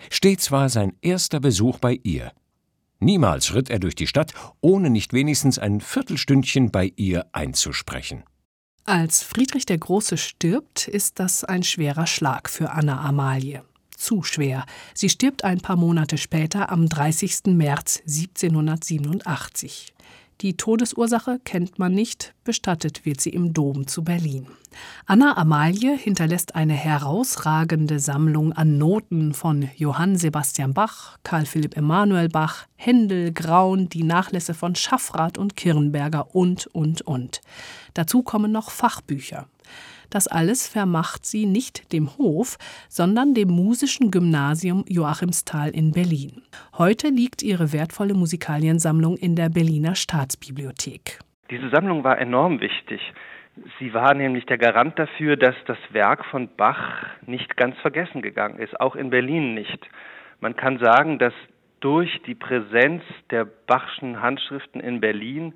Stets 0.10 0.52
war 0.52 0.70
sein 0.70 0.94
erster 1.02 1.40
Besuch 1.40 1.80
bei 1.80 2.00
ihr. 2.04 2.32
Niemals 3.00 3.54
ritt 3.54 3.70
er 3.70 3.80
durch 3.80 3.96
die 3.96 4.08
Stadt, 4.08 4.34
ohne 4.62 4.90
nicht 4.90 5.14
wenigstens 5.14 5.60
ein 5.60 5.82
Viertelstündchen 5.82 6.72
bei 6.72 6.94
ihr 6.96 7.26
einzusprechen. 7.34 8.24
Als 8.86 9.24
Friedrich 9.24 9.66
der 9.66 9.78
Große 9.78 10.18
stirbt, 10.18 10.88
ist 10.88 11.20
das 11.20 11.44
ein 11.44 11.64
schwerer 11.64 12.08
Schlag 12.08 12.50
für 12.50 12.72
Anna 12.72 13.02
Amalie. 13.02 13.64
Zu 13.98 14.24
schwer. 14.24 14.66
Sie 14.94 15.10
stirbt 15.10 15.44
ein 15.46 15.62
paar 15.62 15.78
Monate 15.78 16.18
später 16.18 16.70
am 16.70 16.90
30. 16.90 17.46
März 17.48 18.00
1787. 18.06 19.93
Die 20.44 20.58
Todesursache 20.58 21.40
kennt 21.46 21.80
man 21.80 21.94
nicht, 21.94 22.36
bestattet 22.44 23.06
wird 23.06 23.22
sie 23.22 23.30
im 23.30 23.54
Dom 23.54 23.88
zu 23.88 24.04
Berlin. 24.04 24.46
Anna 25.06 25.38
Amalie 25.38 25.96
hinterlässt 25.96 26.54
eine 26.54 26.74
herausragende 26.74 27.98
Sammlung 28.00 28.52
an 28.52 28.78
Noten 28.78 29.34
von 29.34 29.70
Johann 29.78 30.18
Sebastian 30.18 30.74
Bach, 30.74 31.18
Karl 31.24 31.46
Philipp 31.46 31.78
Emanuel 31.78 32.28
Bach, 32.28 32.66
Händel, 32.76 33.32
Graun, 33.32 33.88
die 33.88 34.04
Nachlässe 34.04 34.54
von 34.54 34.76
Schaffrath 34.76 35.38
und 35.38 35.56
Kirnberger 35.56 36.36
und, 36.36 36.68
und, 36.68 37.04
und. 37.04 37.40
Dazu 37.94 38.22
kommen 38.22 38.52
noch 38.52 38.70
Fachbücher. 38.70 39.48
Das 40.14 40.28
alles 40.28 40.68
vermacht 40.68 41.26
sie 41.26 41.48
nicht 41.48 41.92
dem 41.92 42.08
Hof, 42.20 42.58
sondern 42.88 43.34
dem 43.34 43.50
Musischen 43.50 44.12
Gymnasium 44.12 44.86
Joachimsthal 44.88 45.72
in 45.72 45.92
Berlin. 45.92 46.44
Heute 46.78 47.08
liegt 47.08 47.42
ihre 47.42 47.74
wertvolle 47.74 48.14
Musikaliensammlung 48.14 49.18
in 49.18 49.36
der 49.36 49.50
Berliner 49.50 49.96
Staatsbibliothek. 49.96 51.18
Diese 51.50 51.68
Sammlung 51.72 52.04
war 52.04 52.20
enorm 52.20 52.62
wichtig. 52.62 53.02
Sie 53.80 53.92
war 53.96 54.14
nämlich 54.14 54.46
der 54.46 54.60
Garant 54.60 55.00
dafür, 55.00 55.36
dass 55.36 55.56
das 55.66 55.80
Werk 55.90 56.26
von 56.26 56.48
Bach 56.58 57.08
nicht 57.26 57.58
ganz 57.58 57.76
vergessen 57.80 58.22
gegangen 58.22 58.60
ist, 58.60 58.80
auch 58.80 58.96
in 58.96 59.10
Berlin 59.10 59.56
nicht. 59.56 59.80
Man 60.42 60.56
kann 60.56 60.78
sagen, 60.78 61.18
dass 61.18 61.34
durch 61.80 62.22
die 62.28 62.36
Präsenz 62.36 63.02
der 63.32 63.46
Bachschen 63.46 64.22
Handschriften 64.22 64.80
in 64.80 65.02
Berlin 65.02 65.54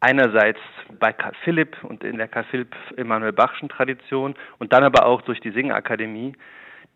einerseits 0.00 0.60
bei 0.98 1.12
Karl 1.12 1.34
Philipp 1.44 1.76
und 1.84 2.04
in 2.04 2.18
der 2.18 2.28
Karl 2.28 2.44
Philipp 2.44 2.74
Emanuel 2.96 3.32
Bachschen 3.32 3.68
Tradition 3.68 4.34
und 4.58 4.72
dann 4.72 4.84
aber 4.84 5.06
auch 5.06 5.22
durch 5.22 5.40
die 5.40 5.50
Singakademie 5.50 6.34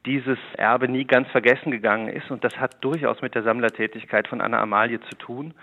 dieses 0.06 0.38
Erbe 0.56 0.88
nie 0.88 1.04
ganz 1.04 1.28
vergessen 1.30 1.70
gegangen 1.70 2.08
ist 2.08 2.30
und 2.30 2.44
das 2.44 2.56
hat 2.58 2.82
durchaus 2.84 3.22
mit 3.22 3.34
der 3.34 3.42
Sammlertätigkeit 3.42 4.28
von 4.28 4.40
Anna 4.40 4.60
Amalie 4.60 5.00
zu 5.00 5.16
tun. 5.16 5.54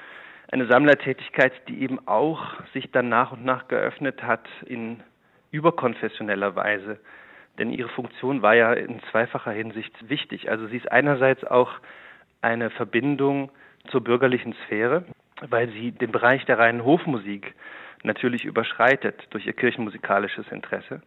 Eine 0.52 0.68
Sammlertätigkeit, 0.68 1.54
die 1.68 1.82
eben 1.82 2.00
auch 2.08 2.44
sich 2.74 2.90
dann 2.92 3.10
nach 3.10 3.32
und 3.32 3.46
nach 3.46 3.68
geöffnet 3.68 4.24
hat 4.24 4.48
in 4.66 5.02
überkonfessioneller 5.52 6.56
Weise. 6.56 7.00
Denn 7.58 7.72
ihre 7.72 7.90
Funktion 7.90 8.42
war 8.42 8.56
ja 8.56 8.74
in 8.74 9.02
zweifacher 9.12 9.52
Hinsicht 9.52 9.94
wichtig. 10.10 10.50
Also 10.50 10.68
sie 10.68 10.78
ist 10.78 10.92
einerseits 10.92 11.44
auch 11.44 11.72
eine 12.42 12.70
Verbindung 12.70 13.52
zur 13.92 14.02
bürgerlichen 14.02 14.56
Sphäre, 14.66 15.04
weil 15.48 15.70
sie 15.70 15.92
den 15.92 16.12
Bereich 16.12 16.46
der 16.46 16.60
reinen 16.60 16.84
Hofmusik 16.84 17.54
natürlich 18.04 18.46
überschreitet 18.46 19.16
durch 19.32 19.46
ihr 19.46 19.54
kirchenmusikalisches 19.54 20.46
Interesse. 20.52 21.02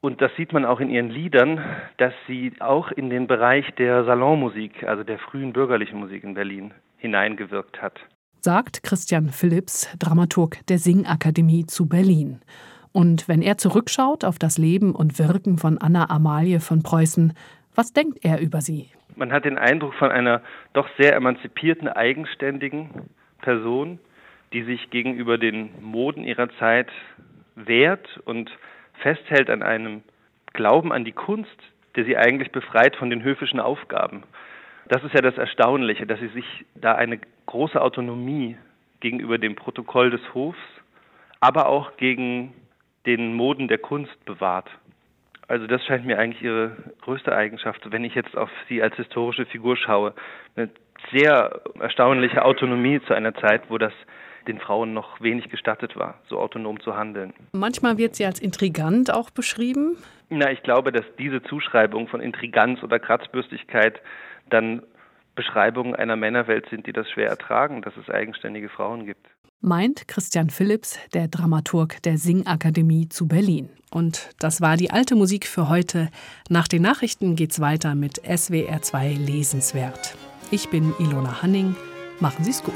Und 0.00 0.20
das 0.20 0.34
sieht 0.36 0.52
man 0.52 0.64
auch 0.64 0.80
in 0.80 0.90
ihren 0.90 1.10
Liedern, 1.10 1.60
dass 1.96 2.12
sie 2.26 2.52
auch 2.58 2.90
in 2.90 3.08
den 3.08 3.28
Bereich 3.28 3.70
der 3.76 4.04
Salonmusik, 4.04 4.82
also 4.82 5.04
der 5.04 5.18
frühen 5.18 5.52
bürgerlichen 5.52 6.00
Musik 6.00 6.24
in 6.24 6.34
Berlin, 6.34 6.74
hineingewirkt 6.98 7.80
hat. 7.80 8.00
Sagt 8.40 8.82
Christian 8.82 9.28
Philipps, 9.28 9.88
Dramaturg 10.00 10.66
der 10.66 10.78
Singakademie 10.78 11.66
zu 11.66 11.88
Berlin. 11.88 12.40
Und 12.90 13.28
wenn 13.28 13.42
er 13.42 13.58
zurückschaut 13.58 14.24
auf 14.24 14.40
das 14.40 14.58
Leben 14.58 14.94
und 14.94 15.20
Wirken 15.20 15.56
von 15.56 15.78
Anna 15.78 16.10
Amalie 16.10 16.58
von 16.58 16.82
Preußen, 16.82 17.32
was 17.76 17.92
denkt 17.92 18.18
er 18.22 18.40
über 18.40 18.60
sie? 18.60 18.90
Man 19.14 19.32
hat 19.32 19.44
den 19.44 19.56
Eindruck 19.56 19.94
von 19.94 20.10
einer 20.10 20.42
doch 20.72 20.88
sehr 20.98 21.14
emanzipierten, 21.14 21.86
eigenständigen, 21.88 22.90
Person, 23.42 23.98
die 24.52 24.62
sich 24.62 24.90
gegenüber 24.90 25.36
den 25.36 25.70
Moden 25.82 26.24
ihrer 26.24 26.48
Zeit 26.58 26.88
wehrt 27.54 28.20
und 28.24 28.50
festhält 29.02 29.50
an 29.50 29.62
einem 29.62 30.02
Glauben 30.52 30.92
an 30.92 31.04
die 31.04 31.12
Kunst, 31.12 31.56
der 31.96 32.04
sie 32.04 32.16
eigentlich 32.16 32.52
befreit 32.52 32.96
von 32.96 33.10
den 33.10 33.22
höfischen 33.22 33.60
Aufgaben. 33.60 34.22
Das 34.88 35.04
ist 35.04 35.14
ja 35.14 35.20
das 35.20 35.38
Erstaunliche, 35.38 36.06
dass 36.06 36.20
sie 36.20 36.28
sich 36.28 36.64
da 36.74 36.94
eine 36.94 37.20
große 37.46 37.80
Autonomie 37.80 38.56
gegenüber 39.00 39.38
dem 39.38 39.54
Protokoll 39.54 40.10
des 40.10 40.20
Hofs, 40.34 40.58
aber 41.40 41.68
auch 41.68 41.96
gegen 41.96 42.54
den 43.06 43.34
Moden 43.34 43.68
der 43.68 43.78
Kunst 43.78 44.24
bewahrt. 44.24 44.70
Also 45.48 45.66
das 45.66 45.84
scheint 45.84 46.06
mir 46.06 46.18
eigentlich 46.18 46.42
ihre 46.42 46.76
größte 47.02 47.34
Eigenschaft, 47.34 47.90
wenn 47.90 48.04
ich 48.04 48.14
jetzt 48.14 48.36
auf 48.36 48.50
sie 48.68 48.82
als 48.82 48.94
historische 48.96 49.44
Figur 49.46 49.76
schaue. 49.76 50.14
Eine 50.56 50.70
sehr 51.12 51.60
erstaunliche 51.80 52.44
Autonomie 52.44 53.00
zu 53.06 53.14
einer 53.14 53.34
Zeit, 53.34 53.62
wo 53.68 53.78
das 53.78 53.92
den 54.46 54.58
Frauen 54.58 54.92
noch 54.92 55.20
wenig 55.20 55.50
gestattet 55.50 55.96
war, 55.96 56.18
so 56.28 56.38
autonom 56.40 56.80
zu 56.80 56.96
handeln. 56.96 57.32
Manchmal 57.52 57.98
wird 57.98 58.16
sie 58.16 58.24
als 58.24 58.40
intrigant 58.40 59.12
auch 59.12 59.30
beschrieben. 59.30 59.96
Na, 60.30 60.50
ich 60.50 60.62
glaube, 60.62 60.92
dass 60.92 61.04
diese 61.18 61.42
Zuschreibung 61.42 62.08
von 62.08 62.20
Intriganz 62.20 62.82
oder 62.82 62.98
Kratzbürstigkeit 62.98 64.00
dann 64.50 64.82
Beschreibungen 65.34 65.94
einer 65.94 66.16
Männerwelt 66.16 66.68
sind, 66.70 66.86
die 66.86 66.92
das 66.92 67.08
schwer 67.10 67.28
ertragen, 67.28 67.82
dass 67.82 67.96
es 67.96 68.10
eigenständige 68.10 68.68
Frauen 68.68 69.06
gibt. 69.06 69.26
Meint 69.60 70.08
Christian 70.08 70.50
Philipps, 70.50 70.98
der 71.14 71.28
Dramaturg 71.28 72.02
der 72.02 72.18
Singakademie 72.18 73.08
zu 73.08 73.28
Berlin. 73.28 73.70
Und 73.92 74.30
das 74.40 74.60
war 74.60 74.76
die 74.76 74.90
alte 74.90 75.14
Musik 75.14 75.46
für 75.46 75.68
heute. 75.68 76.08
Nach 76.48 76.66
den 76.66 76.82
Nachrichten 76.82 77.36
geht's 77.36 77.60
weiter 77.60 77.94
mit 77.94 78.22
SWR2 78.22 79.24
Lesenswert. 79.24 80.16
Ich 80.50 80.68
bin 80.68 80.92
Ilona 80.98 81.42
Hanning. 81.42 81.76
Machen 82.18 82.44
Sie's 82.44 82.62
gut. 82.62 82.74